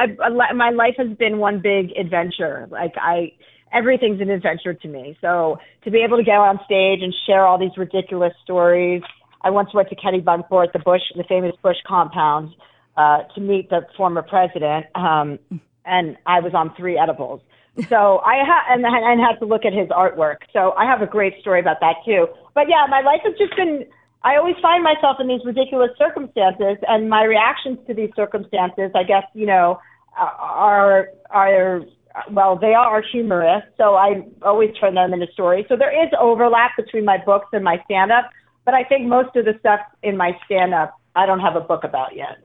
My 0.55 0.71
life 0.71 0.95
has 0.99 1.17
been 1.17 1.39
one 1.39 1.61
big 1.63 1.93
adventure. 1.97 2.67
Like 2.71 2.95
I 2.97 3.33
everything's 3.73 4.21
an 4.21 4.29
adventure 4.31 4.75
to 4.75 4.89
me. 4.89 5.17
So 5.21 5.59
to 5.85 5.91
be 5.91 6.03
able 6.03 6.19
to 6.19 6.25
go 6.25 6.33
on 6.43 6.59
stage 6.65 7.01
and 7.03 7.15
share 7.27 7.47
all 7.47 7.59
these 7.59 7.77
ridiculous 7.77 8.33
stories. 8.43 9.03
I 9.45 9.51
once 9.51 9.75
went 9.75 9.89
to 9.89 9.97
Kennebunkport, 9.97 10.73
the 10.73 10.79
Bush, 10.79 11.03
the 11.17 11.25
famous 11.25 11.55
Bush 11.63 11.77
compound, 11.87 12.55
uh, 12.97 13.23
to 13.35 13.41
meet 13.41 13.71
the 13.71 13.81
former 13.97 14.23
president, 14.23 14.87
um, 14.95 15.39
and 15.85 16.17
I 16.27 16.39
was 16.41 16.55
on 16.55 16.75
three 16.77 16.97
edibles. 16.97 17.41
So 17.89 18.19
I 18.19 18.45
ha- 18.45 18.67
and 18.69 18.85
and 18.85 19.21
had 19.21 19.39
to 19.41 19.47
look 19.47 19.65
at 19.65 19.73
his 19.73 19.89
artwork. 19.89 20.37
So 20.53 20.73
I 20.73 20.85
have 20.85 21.03
a 21.03 21.07
great 21.07 21.41
story 21.41 21.59
about 21.59 21.81
that 21.81 21.97
too. 22.05 22.29
But 22.55 22.69
yeah, 22.69 22.87
my 22.89 23.01
life 23.01 23.21
has 23.25 23.35
just 23.39 23.57
been. 23.57 23.87
I 24.25 24.37
always 24.37 24.57
find 24.63 24.85
myself 24.85 25.17
in 25.21 25.27
these 25.27 25.41
ridiculous 25.45 25.91
circumstances, 25.99 26.77
and 26.87 27.11
my 27.11 27.25
reactions 27.25 27.79
to 27.89 27.95
these 27.95 28.11
circumstances, 28.15 28.91
I 28.95 29.03
guess, 29.03 29.25
you 29.35 29.47
know, 29.47 29.81
are 30.17 31.09
are 31.31 31.81
well, 32.31 32.57
they 32.57 32.75
are 32.75 33.03
humorous, 33.03 33.63
so 33.79 33.95
I 33.95 34.23
always 34.43 34.71
turn 34.79 34.95
them 34.95 35.13
into 35.13 35.27
stories. 35.33 35.65
So 35.69 35.77
there 35.77 35.91
is 35.91 36.11
overlap 36.21 36.73
between 36.77 37.05
my 37.05 37.19
books 37.25 37.49
and 37.53 37.65
my 37.65 37.83
stand 37.85 38.13
up, 38.13 38.31
but 38.65 38.75
I 38.75 38.85
think 38.85 39.07
most 39.07 39.35
of 39.35 39.45
the 39.45 39.55
stuff 39.61 39.81
in 40.03 40.17
my 40.17 40.33
stand 40.45 40.75
up, 40.75 41.01
I 41.17 41.27
don't 41.27 41.41
have 41.41 41.57
a 41.57 41.61
book 41.61 41.85
about 41.85 42.15
yet. 42.15 42.39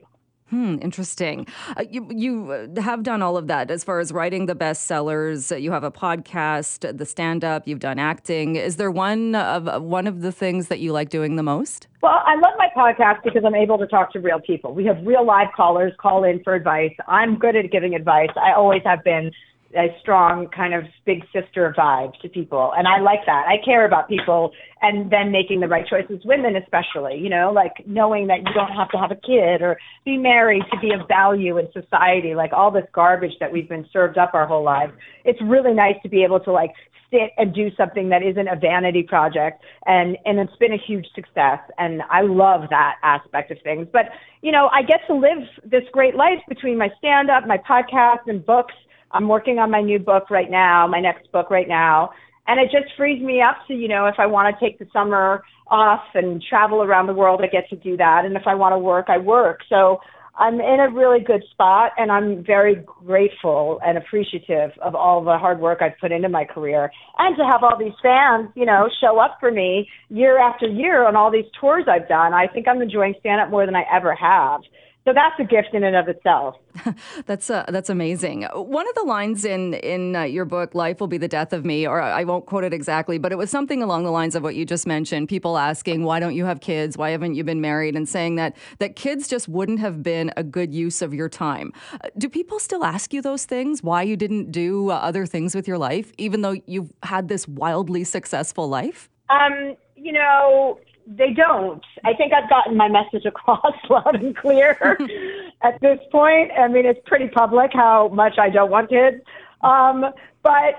Hmm, 0.49 0.77
interesting. 0.81 1.45
Uh, 1.75 1.83
you 1.89 2.07
you 2.09 2.51
uh, 2.51 2.81
have 2.81 3.03
done 3.03 3.21
all 3.21 3.35
of 3.35 3.47
that 3.47 3.69
as 3.69 3.83
far 3.83 3.99
as 3.99 4.13
writing 4.13 4.45
the 4.45 4.55
bestsellers. 4.55 5.59
You 5.61 5.73
have 5.73 5.83
a 5.83 5.91
podcast, 5.91 6.97
the 6.97 7.05
stand 7.05 7.43
up. 7.43 7.67
You've 7.67 7.79
done 7.79 7.99
acting. 7.99 8.55
Is 8.55 8.77
there 8.77 8.89
one 8.89 9.35
of 9.35 9.83
one 9.83 10.07
of 10.07 10.21
the 10.21 10.31
things 10.31 10.69
that 10.69 10.79
you 10.79 10.93
like 10.93 11.09
doing 11.09 11.35
the 11.35 11.43
most? 11.43 11.87
Well, 12.01 12.21
I 12.25 12.35
love 12.35 12.53
my 12.57 12.69
podcast 12.77 13.23
because 13.25 13.43
I'm 13.45 13.55
able 13.55 13.77
to 13.77 13.87
talk 13.87 14.13
to 14.13 14.19
real 14.19 14.39
people. 14.39 14.73
We 14.73 14.85
have 14.85 14.97
real 15.05 15.25
live 15.25 15.47
callers 15.53 15.91
call 15.99 16.23
in 16.23 16.41
for 16.43 16.53
advice. 16.53 16.93
I'm 17.07 17.37
good 17.37 17.57
at 17.57 17.69
giving 17.69 17.93
advice. 17.93 18.29
I 18.37 18.53
always 18.53 18.83
have 18.85 19.03
been 19.03 19.31
a 19.75 19.87
strong 19.99 20.47
kind 20.55 20.73
of 20.73 20.83
big 21.05 21.23
sister 21.33 21.73
vibe 21.77 22.13
to 22.21 22.29
people. 22.29 22.73
And 22.77 22.87
i 22.87 22.99
like 22.99 23.25
that. 23.25 23.45
I 23.47 23.63
care 23.63 23.85
about 23.85 24.07
people 24.07 24.51
and 24.81 25.11
then 25.11 25.31
making 25.31 25.59
the 25.59 25.67
right 25.67 25.85
choices 25.87 26.23
women 26.23 26.55
especially 26.55 27.17
you 27.17 27.29
know 27.29 27.51
like 27.51 27.73
knowing 27.87 28.27
that 28.27 28.37
you 28.37 28.53
don't 28.53 28.71
have 28.71 28.89
to 28.89 28.97
have 28.97 29.09
a 29.09 29.15
kid 29.15 29.61
or 29.61 29.75
be 30.05 30.17
married 30.17 30.61
to 30.71 30.79
be 30.79 30.91
of 30.91 31.07
value 31.07 31.57
in 31.57 31.67
society 31.73 32.35
like 32.35 32.53
all 32.53 32.71
this 32.71 32.85
garbage 32.93 33.33
that 33.39 33.51
we've 33.51 33.67
been 33.67 33.85
served 33.91 34.17
up 34.17 34.31
our 34.33 34.47
whole 34.47 34.63
lives. 34.63 34.93
It's 35.25 35.39
really 35.41 35.73
nice 35.73 35.95
to 36.03 36.09
be 36.09 36.23
able 36.23 36.39
to 36.41 36.51
like 36.51 36.71
sit 37.09 37.31
and 37.37 37.53
do 37.53 37.69
something 37.77 38.09
that 38.09 38.21
isn't 38.21 38.47
a 38.47 38.55
vanity 38.55 39.03
project. 39.03 39.63
And 39.85 40.17
and 40.25 40.39
it's 40.39 40.55
been 40.59 40.73
a 40.73 40.77
huge 40.87 41.07
success. 41.15 41.59
And 41.77 42.01
I 42.09 42.21
love 42.21 42.69
that 42.69 42.95
aspect 43.03 43.51
of 43.51 43.57
things. 43.63 43.87
But 43.91 44.05
you 44.41 44.51
know 44.51 44.69
I 44.71 44.81
get 44.81 45.01
to 45.07 45.15
live 45.15 45.43
this 45.63 45.83
great 45.91 46.15
life 46.15 46.39
between 46.47 46.77
my 46.77 46.89
stand 46.97 47.29
up 47.29 47.47
my 47.47 47.57
podcast 47.57 48.27
and 48.27 48.45
books 48.45 48.73
I'm 49.11 49.27
working 49.27 49.59
on 49.59 49.71
my 49.71 49.81
new 49.81 49.99
book 49.99 50.29
right 50.29 50.49
now, 50.49 50.87
my 50.87 50.99
next 50.99 51.31
book 51.31 51.49
right 51.49 51.67
now. 51.67 52.11
And 52.47 52.59
it 52.59 52.71
just 52.71 52.95
frees 52.95 53.21
me 53.21 53.41
up 53.41 53.57
to, 53.67 53.73
you 53.73 53.87
know, 53.87 54.05
if 54.05 54.15
I 54.17 54.25
want 54.25 54.55
to 54.55 54.65
take 54.65 54.79
the 54.79 54.87
summer 54.93 55.43
off 55.67 56.03
and 56.13 56.41
travel 56.49 56.81
around 56.81 57.07
the 57.07 57.13
world, 57.13 57.41
I 57.43 57.47
get 57.47 57.69
to 57.69 57.75
do 57.75 57.97
that. 57.97 58.21
And 58.23 58.35
if 58.37 58.43
I 58.45 58.55
want 58.55 58.73
to 58.73 58.79
work, 58.79 59.07
I 59.09 59.17
work. 59.17 59.59
So 59.67 59.99
I'm 60.37 60.55
in 60.55 60.79
a 60.79 60.93
really 60.93 61.19
good 61.19 61.43
spot 61.51 61.91
and 61.97 62.11
I'm 62.11 62.45
very 62.45 62.85
grateful 63.05 63.79
and 63.83 63.97
appreciative 63.97 64.71
of 64.81 64.93
all 64.93 65.23
the 65.23 65.37
hard 65.37 65.59
work 65.59 65.79
I've 65.81 65.97
put 65.99 66.11
into 66.11 66.29
my 66.29 66.45
career 66.45 66.91
and 67.17 67.35
to 67.37 67.43
have 67.43 67.63
all 67.63 67.77
these 67.77 67.97
fans, 68.03 68.49
you 68.55 68.65
know, 68.65 68.87
show 69.01 69.19
up 69.19 69.37
for 69.39 69.51
me 69.51 69.89
year 70.09 70.39
after 70.39 70.67
year 70.67 71.07
on 71.07 71.15
all 71.15 71.31
these 71.31 71.49
tours 71.59 71.85
I've 71.89 72.07
done. 72.07 72.33
I 72.33 72.45
think 72.47 72.67
I'm 72.67 72.81
enjoying 72.81 73.15
stand 73.19 73.41
up 73.41 73.49
more 73.49 73.65
than 73.65 73.75
I 73.75 73.83
ever 73.91 74.13
have. 74.13 74.61
So 75.07 75.13
that's 75.13 75.39
a 75.39 75.45
gift 75.45 75.73
in 75.73 75.85
and 75.85 75.95
of 75.95 76.09
itself. 76.09 76.57
that's 77.27 77.49
uh, 77.49 77.63
that's 77.69 77.89
amazing. 77.89 78.43
One 78.53 78.89
of 78.89 78.93
the 78.95 79.03
lines 79.03 79.45
in 79.45 79.75
in 79.75 80.17
uh, 80.17 80.23
your 80.23 80.43
book, 80.43 80.75
"Life 80.75 80.99
will 80.99 81.07
be 81.07 81.17
the 81.17 81.29
death 81.29 81.53
of 81.53 81.63
me," 81.63 81.87
or 81.87 82.01
I 82.01 82.25
won't 82.25 82.45
quote 82.45 82.65
it 82.65 82.73
exactly, 82.73 83.17
but 83.17 83.31
it 83.31 83.37
was 83.37 83.49
something 83.49 83.81
along 83.81 84.03
the 84.03 84.11
lines 84.11 84.35
of 84.35 84.43
what 84.43 84.55
you 84.55 84.65
just 84.65 84.85
mentioned. 84.85 85.29
People 85.29 85.57
asking, 85.57 86.03
"Why 86.03 86.19
don't 86.19 86.35
you 86.35 86.43
have 86.43 86.59
kids? 86.59 86.97
Why 86.97 87.11
haven't 87.11 87.35
you 87.35 87.45
been 87.45 87.61
married?" 87.61 87.95
and 87.95 88.09
saying 88.09 88.35
that 88.35 88.57
that 88.79 88.97
kids 88.97 89.29
just 89.29 89.47
wouldn't 89.47 89.79
have 89.79 90.03
been 90.03 90.29
a 90.35 90.43
good 90.43 90.73
use 90.73 91.01
of 91.01 91.13
your 91.13 91.29
time. 91.29 91.71
Uh, 91.93 92.09
do 92.17 92.27
people 92.27 92.59
still 92.59 92.83
ask 92.83 93.13
you 93.13 93.21
those 93.21 93.45
things? 93.45 93.81
Why 93.81 94.01
you 94.01 94.17
didn't 94.17 94.51
do 94.51 94.91
uh, 94.91 94.95
other 94.95 95.25
things 95.25 95.55
with 95.55 95.69
your 95.69 95.77
life, 95.77 96.11
even 96.17 96.41
though 96.41 96.57
you've 96.65 96.91
had 97.03 97.29
this 97.29 97.47
wildly 97.47 98.03
successful 98.03 98.67
life? 98.67 99.09
Um, 99.29 99.77
you 99.95 100.11
know, 100.11 100.79
they 101.07 101.31
don't. 101.31 101.83
I 102.03 102.13
think 102.13 102.33
I've 102.33 102.49
gotten 102.49 102.75
my 102.75 102.89
message 102.89 103.25
across 103.25 103.75
loud 103.89 104.15
and 104.15 104.35
clear 104.35 104.77
at 105.61 105.79
this 105.81 105.99
point. 106.11 106.51
I 106.57 106.67
mean, 106.67 106.85
it's 106.85 106.99
pretty 107.05 107.29
public 107.29 107.71
how 107.73 108.09
much 108.09 108.37
I 108.37 108.49
don't 108.49 108.69
want 108.69 108.89
kids. 108.89 109.17
Um, 109.61 110.05
but 110.43 110.75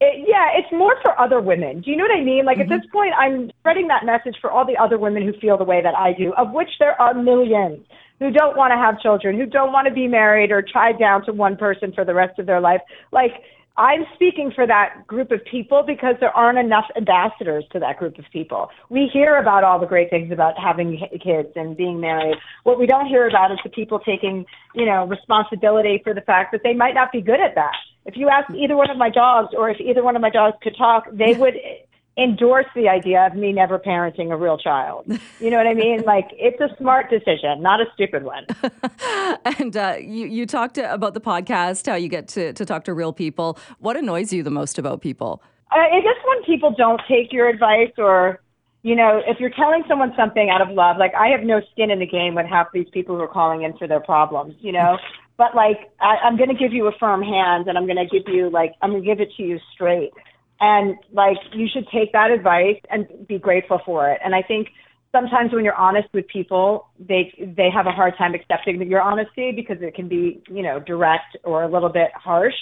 it, 0.00 0.26
yeah, 0.26 0.50
it's 0.54 0.72
more 0.72 0.96
for 1.02 1.18
other 1.20 1.40
women. 1.40 1.82
Do 1.82 1.90
you 1.90 1.96
know 1.96 2.04
what 2.04 2.16
I 2.16 2.24
mean? 2.24 2.46
Like 2.46 2.58
mm-hmm. 2.58 2.72
at 2.72 2.80
this 2.80 2.90
point, 2.90 3.12
I'm 3.18 3.50
spreading 3.60 3.88
that 3.88 4.06
message 4.06 4.36
for 4.40 4.50
all 4.50 4.66
the 4.66 4.76
other 4.76 4.98
women 4.98 5.22
who 5.22 5.38
feel 5.38 5.58
the 5.58 5.64
way 5.64 5.82
that 5.82 5.96
I 5.96 6.12
do, 6.14 6.32
of 6.34 6.52
which 6.52 6.70
there 6.78 7.00
are 7.00 7.12
millions 7.12 7.84
who 8.20 8.30
don't 8.30 8.56
want 8.56 8.72
to 8.72 8.76
have 8.76 9.00
children, 9.00 9.38
who 9.38 9.46
don't 9.46 9.72
want 9.72 9.86
to 9.86 9.94
be 9.94 10.08
married 10.08 10.50
or 10.50 10.62
tied 10.62 10.98
down 10.98 11.24
to 11.26 11.32
one 11.32 11.56
person 11.56 11.92
for 11.92 12.04
the 12.04 12.14
rest 12.14 12.38
of 12.38 12.46
their 12.46 12.60
life. 12.60 12.80
Like 13.12 13.32
I'm 13.78 14.04
speaking 14.16 14.50
for 14.52 14.66
that 14.66 15.06
group 15.06 15.30
of 15.30 15.38
people 15.44 15.84
because 15.86 16.16
there 16.18 16.36
aren't 16.36 16.58
enough 16.58 16.86
ambassadors 16.96 17.64
to 17.72 17.78
that 17.78 17.96
group 17.96 18.18
of 18.18 18.24
people. 18.32 18.70
We 18.90 19.08
hear 19.12 19.36
about 19.36 19.62
all 19.62 19.78
the 19.78 19.86
great 19.86 20.10
things 20.10 20.32
about 20.32 20.58
having 20.58 20.98
kids 21.22 21.50
and 21.54 21.76
being 21.76 22.00
married. 22.00 22.34
What 22.64 22.76
we 22.80 22.86
don't 22.86 23.06
hear 23.06 23.28
about 23.28 23.52
is 23.52 23.58
the 23.62 23.70
people 23.70 24.00
taking, 24.00 24.46
you 24.74 24.84
know, 24.84 25.06
responsibility 25.06 26.00
for 26.02 26.12
the 26.12 26.22
fact 26.22 26.50
that 26.50 26.62
they 26.64 26.74
might 26.74 26.94
not 26.94 27.12
be 27.12 27.20
good 27.20 27.40
at 27.40 27.54
that. 27.54 27.74
if 28.04 28.16
you 28.16 28.28
asked 28.28 28.50
either 28.50 28.76
one 28.76 28.90
of 28.90 28.96
my 28.96 29.10
dogs, 29.10 29.50
or 29.56 29.70
if 29.70 29.78
either 29.80 30.02
one 30.02 30.16
of 30.16 30.22
my 30.22 30.30
dogs 30.30 30.56
could 30.60 30.76
talk, 30.76 31.04
they 31.12 31.34
would 31.34 31.54
endorse 32.18 32.66
the 32.74 32.88
idea 32.88 33.26
of 33.26 33.34
me 33.34 33.52
never 33.52 33.78
parenting 33.78 34.32
a 34.32 34.36
real 34.36 34.58
child. 34.58 35.06
You 35.40 35.50
know 35.50 35.56
what 35.56 35.66
I 35.66 35.74
mean? 35.74 36.02
Like 36.08 36.28
it's 36.32 36.58
a 36.60 36.74
smart 36.78 37.10
decision, 37.10 37.60
not 37.60 37.80
a 37.80 37.84
stupid 37.92 38.22
one. 38.24 38.46
and 39.58 39.76
uh, 39.76 39.96
you 40.00 40.26
you 40.26 40.46
talked 40.46 40.78
about 40.78 41.12
the 41.12 41.20
podcast, 41.20 41.86
how 41.86 41.96
you 41.96 42.08
get 42.08 42.28
to 42.28 42.54
to 42.54 42.64
talk 42.64 42.84
to 42.84 42.94
real 42.94 43.12
people. 43.12 43.58
What 43.78 43.96
annoys 43.96 44.32
you 44.32 44.42
the 44.42 44.50
most 44.50 44.78
about 44.78 45.02
people? 45.02 45.42
I 45.70 46.00
guess 46.00 46.16
when 46.24 46.44
people 46.44 46.74
don't 46.76 47.00
take 47.06 47.30
your 47.30 47.46
advice 47.46 47.92
or 47.98 48.40
you 48.82 48.94
know, 48.94 49.20
if 49.26 49.38
you're 49.38 49.50
telling 49.50 49.82
someone 49.86 50.14
something 50.16 50.48
out 50.48 50.62
of 50.62 50.70
love, 50.70 50.96
like 50.96 51.12
I 51.14 51.28
have 51.28 51.42
no 51.42 51.60
skin 51.72 51.90
in 51.90 51.98
the 51.98 52.06
game 52.06 52.34
with 52.34 52.46
half 52.46 52.68
these 52.72 52.88
people 52.90 53.16
who 53.16 53.22
are 53.22 53.28
calling 53.28 53.62
in 53.62 53.76
for 53.76 53.86
their 53.86 54.00
problems, 54.00 54.54
you 54.60 54.72
know. 54.72 54.98
But 55.36 55.54
like 55.54 55.92
I, 56.00 56.16
I'm 56.24 56.36
going 56.36 56.48
to 56.48 56.56
give 56.56 56.72
you 56.72 56.88
a 56.88 56.92
firm 56.98 57.22
hand, 57.22 57.68
and 57.68 57.78
I'm 57.78 57.86
going 57.86 57.96
to 57.96 58.06
give 58.06 58.26
you 58.26 58.50
like 58.50 58.74
I'm 58.82 58.90
going 58.90 59.02
to 59.02 59.06
give 59.06 59.20
it 59.20 59.28
to 59.36 59.44
you 59.44 59.60
straight 59.72 60.10
and 60.60 60.96
like 61.12 61.36
you 61.52 61.68
should 61.72 61.86
take 61.88 62.12
that 62.12 62.30
advice 62.30 62.80
and 62.90 63.06
be 63.26 63.38
grateful 63.38 63.80
for 63.84 64.08
it. 64.10 64.18
And 64.24 64.34
i 64.34 64.42
think 64.42 64.68
sometimes 65.12 65.52
when 65.52 65.64
you're 65.64 65.74
honest 65.74 66.08
with 66.12 66.26
people 66.28 66.88
they 66.98 67.32
they 67.56 67.70
have 67.70 67.86
a 67.86 67.92
hard 67.92 68.16
time 68.16 68.34
accepting 68.34 68.82
your 68.88 69.00
honesty 69.00 69.52
because 69.52 69.78
it 69.80 69.94
can 69.94 70.08
be 70.08 70.42
you 70.48 70.62
know 70.62 70.80
direct 70.80 71.36
or 71.44 71.62
a 71.62 71.68
little 71.68 71.88
bit 71.88 72.10
harsh. 72.14 72.54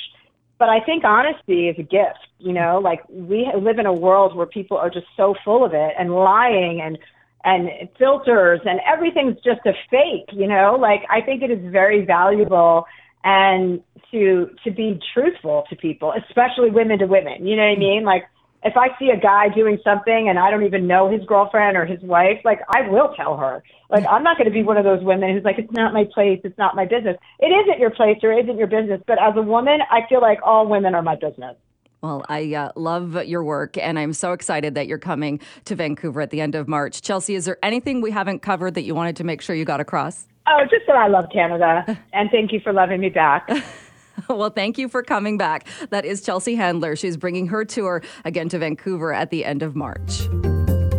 But 0.58 0.68
i 0.68 0.80
think 0.80 1.04
honesty 1.04 1.68
is 1.68 1.76
a 1.78 1.82
gift 1.82 2.26
you 2.38 2.52
know? 2.52 2.80
Like 2.82 3.00
we 3.08 3.50
live 3.58 3.78
in 3.78 3.86
a 3.86 3.92
world 3.92 4.36
where 4.36 4.46
people 4.46 4.76
are 4.76 4.90
just 4.90 5.06
so 5.16 5.34
full 5.44 5.64
of 5.64 5.72
it 5.72 5.92
and 5.98 6.14
lying 6.14 6.80
and 6.80 6.98
and 7.44 7.88
filters 7.98 8.60
and 8.64 8.80
everything's 8.86 9.36
just 9.36 9.60
a 9.66 9.72
fake 9.90 10.28
you 10.32 10.46
know? 10.46 10.76
Like 10.78 11.02
i 11.10 11.20
think 11.20 11.42
it 11.42 11.50
is 11.50 11.72
very 11.72 12.04
valuable 12.04 12.86
and 13.26 13.82
to 14.12 14.48
to 14.62 14.70
be 14.70 15.00
truthful 15.12 15.64
to 15.68 15.76
people, 15.76 16.14
especially 16.16 16.70
women 16.70 17.00
to 17.00 17.06
women. 17.06 17.44
You 17.44 17.56
know 17.56 17.64
what 17.66 17.76
I 17.76 17.78
mean? 17.78 18.04
Like 18.04 18.22
if 18.62 18.76
I 18.76 18.96
see 18.98 19.10
a 19.10 19.20
guy 19.20 19.48
doing 19.48 19.78
something 19.84 20.28
and 20.28 20.38
I 20.38 20.50
don't 20.50 20.64
even 20.64 20.86
know 20.86 21.10
his 21.10 21.24
girlfriend 21.26 21.76
or 21.76 21.84
his 21.84 22.00
wife, 22.02 22.38
like 22.44 22.60
I 22.68 22.88
will 22.88 23.12
tell 23.16 23.36
her. 23.36 23.62
Like 23.90 24.04
I'm 24.08 24.22
not 24.22 24.38
going 24.38 24.46
to 24.46 24.54
be 24.54 24.62
one 24.62 24.76
of 24.76 24.84
those 24.84 25.02
women 25.02 25.34
who's 25.34 25.44
like, 25.44 25.58
it's 25.58 25.72
not 25.72 25.92
my 25.92 26.04
place, 26.14 26.40
it's 26.44 26.56
not 26.56 26.76
my 26.76 26.86
business. 26.86 27.16
It 27.40 27.48
isn't 27.48 27.80
your 27.80 27.90
place 27.90 28.18
or 28.22 28.32
isn't 28.32 28.56
your 28.56 28.68
business. 28.68 29.02
But 29.06 29.20
as 29.20 29.34
a 29.36 29.42
woman, 29.42 29.80
I 29.90 30.00
feel 30.08 30.20
like 30.20 30.38
all 30.44 30.68
women 30.68 30.94
are 30.94 31.02
my 31.02 31.16
business. 31.16 31.56
Well, 32.02 32.24
I 32.28 32.54
uh, 32.54 32.72
love 32.76 33.24
your 33.24 33.42
work, 33.42 33.76
and 33.78 33.98
I'm 33.98 34.12
so 34.12 34.32
excited 34.32 34.74
that 34.74 34.86
you're 34.86 34.98
coming 34.98 35.40
to 35.64 35.74
Vancouver 35.74 36.20
at 36.20 36.30
the 36.30 36.40
end 36.40 36.54
of 36.54 36.68
March. 36.68 37.02
Chelsea, 37.02 37.34
is 37.34 37.46
there 37.46 37.58
anything 37.64 38.00
we 38.00 38.12
haven't 38.12 38.42
covered 38.42 38.74
that 38.74 38.82
you 38.82 38.94
wanted 38.94 39.16
to 39.16 39.24
make 39.24 39.40
sure 39.40 39.56
you 39.56 39.64
got 39.64 39.80
across? 39.80 40.28
Oh, 40.48 40.62
just 40.70 40.86
that 40.86 40.96
I 40.96 41.08
love 41.08 41.26
Canada, 41.32 41.98
and 42.12 42.30
thank 42.30 42.52
you 42.52 42.60
for 42.60 42.72
loving 42.72 43.00
me 43.00 43.08
back. 43.08 43.48
well, 44.28 44.50
thank 44.50 44.78
you 44.78 44.88
for 44.88 45.02
coming 45.02 45.36
back. 45.36 45.66
That 45.90 46.04
is 46.04 46.22
Chelsea 46.22 46.54
Handler. 46.54 46.96
She's 46.96 47.16
bringing 47.16 47.48
her 47.48 47.64
tour 47.64 48.02
again 48.24 48.48
to 48.50 48.58
Vancouver 48.58 49.12
at 49.12 49.30
the 49.30 49.44
end 49.44 49.62
of 49.62 49.74
March. 49.74 50.28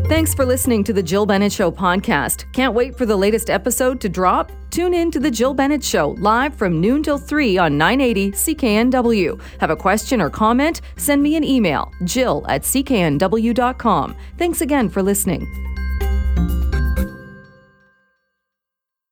Thanks 0.08 0.34
for 0.34 0.46
listening 0.46 0.86
to 0.86 0.94
the 0.94 1.04
Jill 1.04 1.26
Bennett 1.26 1.52
Show 1.52 1.70
podcast. 1.70 2.50
Can't 2.54 2.74
wait 2.74 2.98
for 2.98 3.06
the 3.06 3.18
latest 3.18 3.50
episode 3.50 4.00
to 4.00 4.08
drop? 4.08 4.54
Tune 4.70 4.94
in 4.94 5.12
to 5.12 5.20
the 5.20 5.30
Jill 5.30 5.54
Bennett 5.54 5.84
Show 5.84 6.12
live 6.20 6.56
from 6.56 6.80
noon 6.80 7.04
till 7.04 7.18
3 7.18 7.58
on 7.58 7.78
980 7.78 8.32
CKNW. 8.32 9.42
Have 9.60 9.70
a 9.70 9.76
question 9.76 10.22
or 10.22 10.30
comment? 10.30 10.80
Send 10.96 11.22
me 11.22 11.36
an 11.36 11.44
email, 11.44 11.92
jill 12.06 12.46
at 12.48 12.62
cknw.com. 12.62 14.16
Thanks 14.38 14.62
again 14.62 14.88
for 14.88 15.04
listening. 15.04 15.46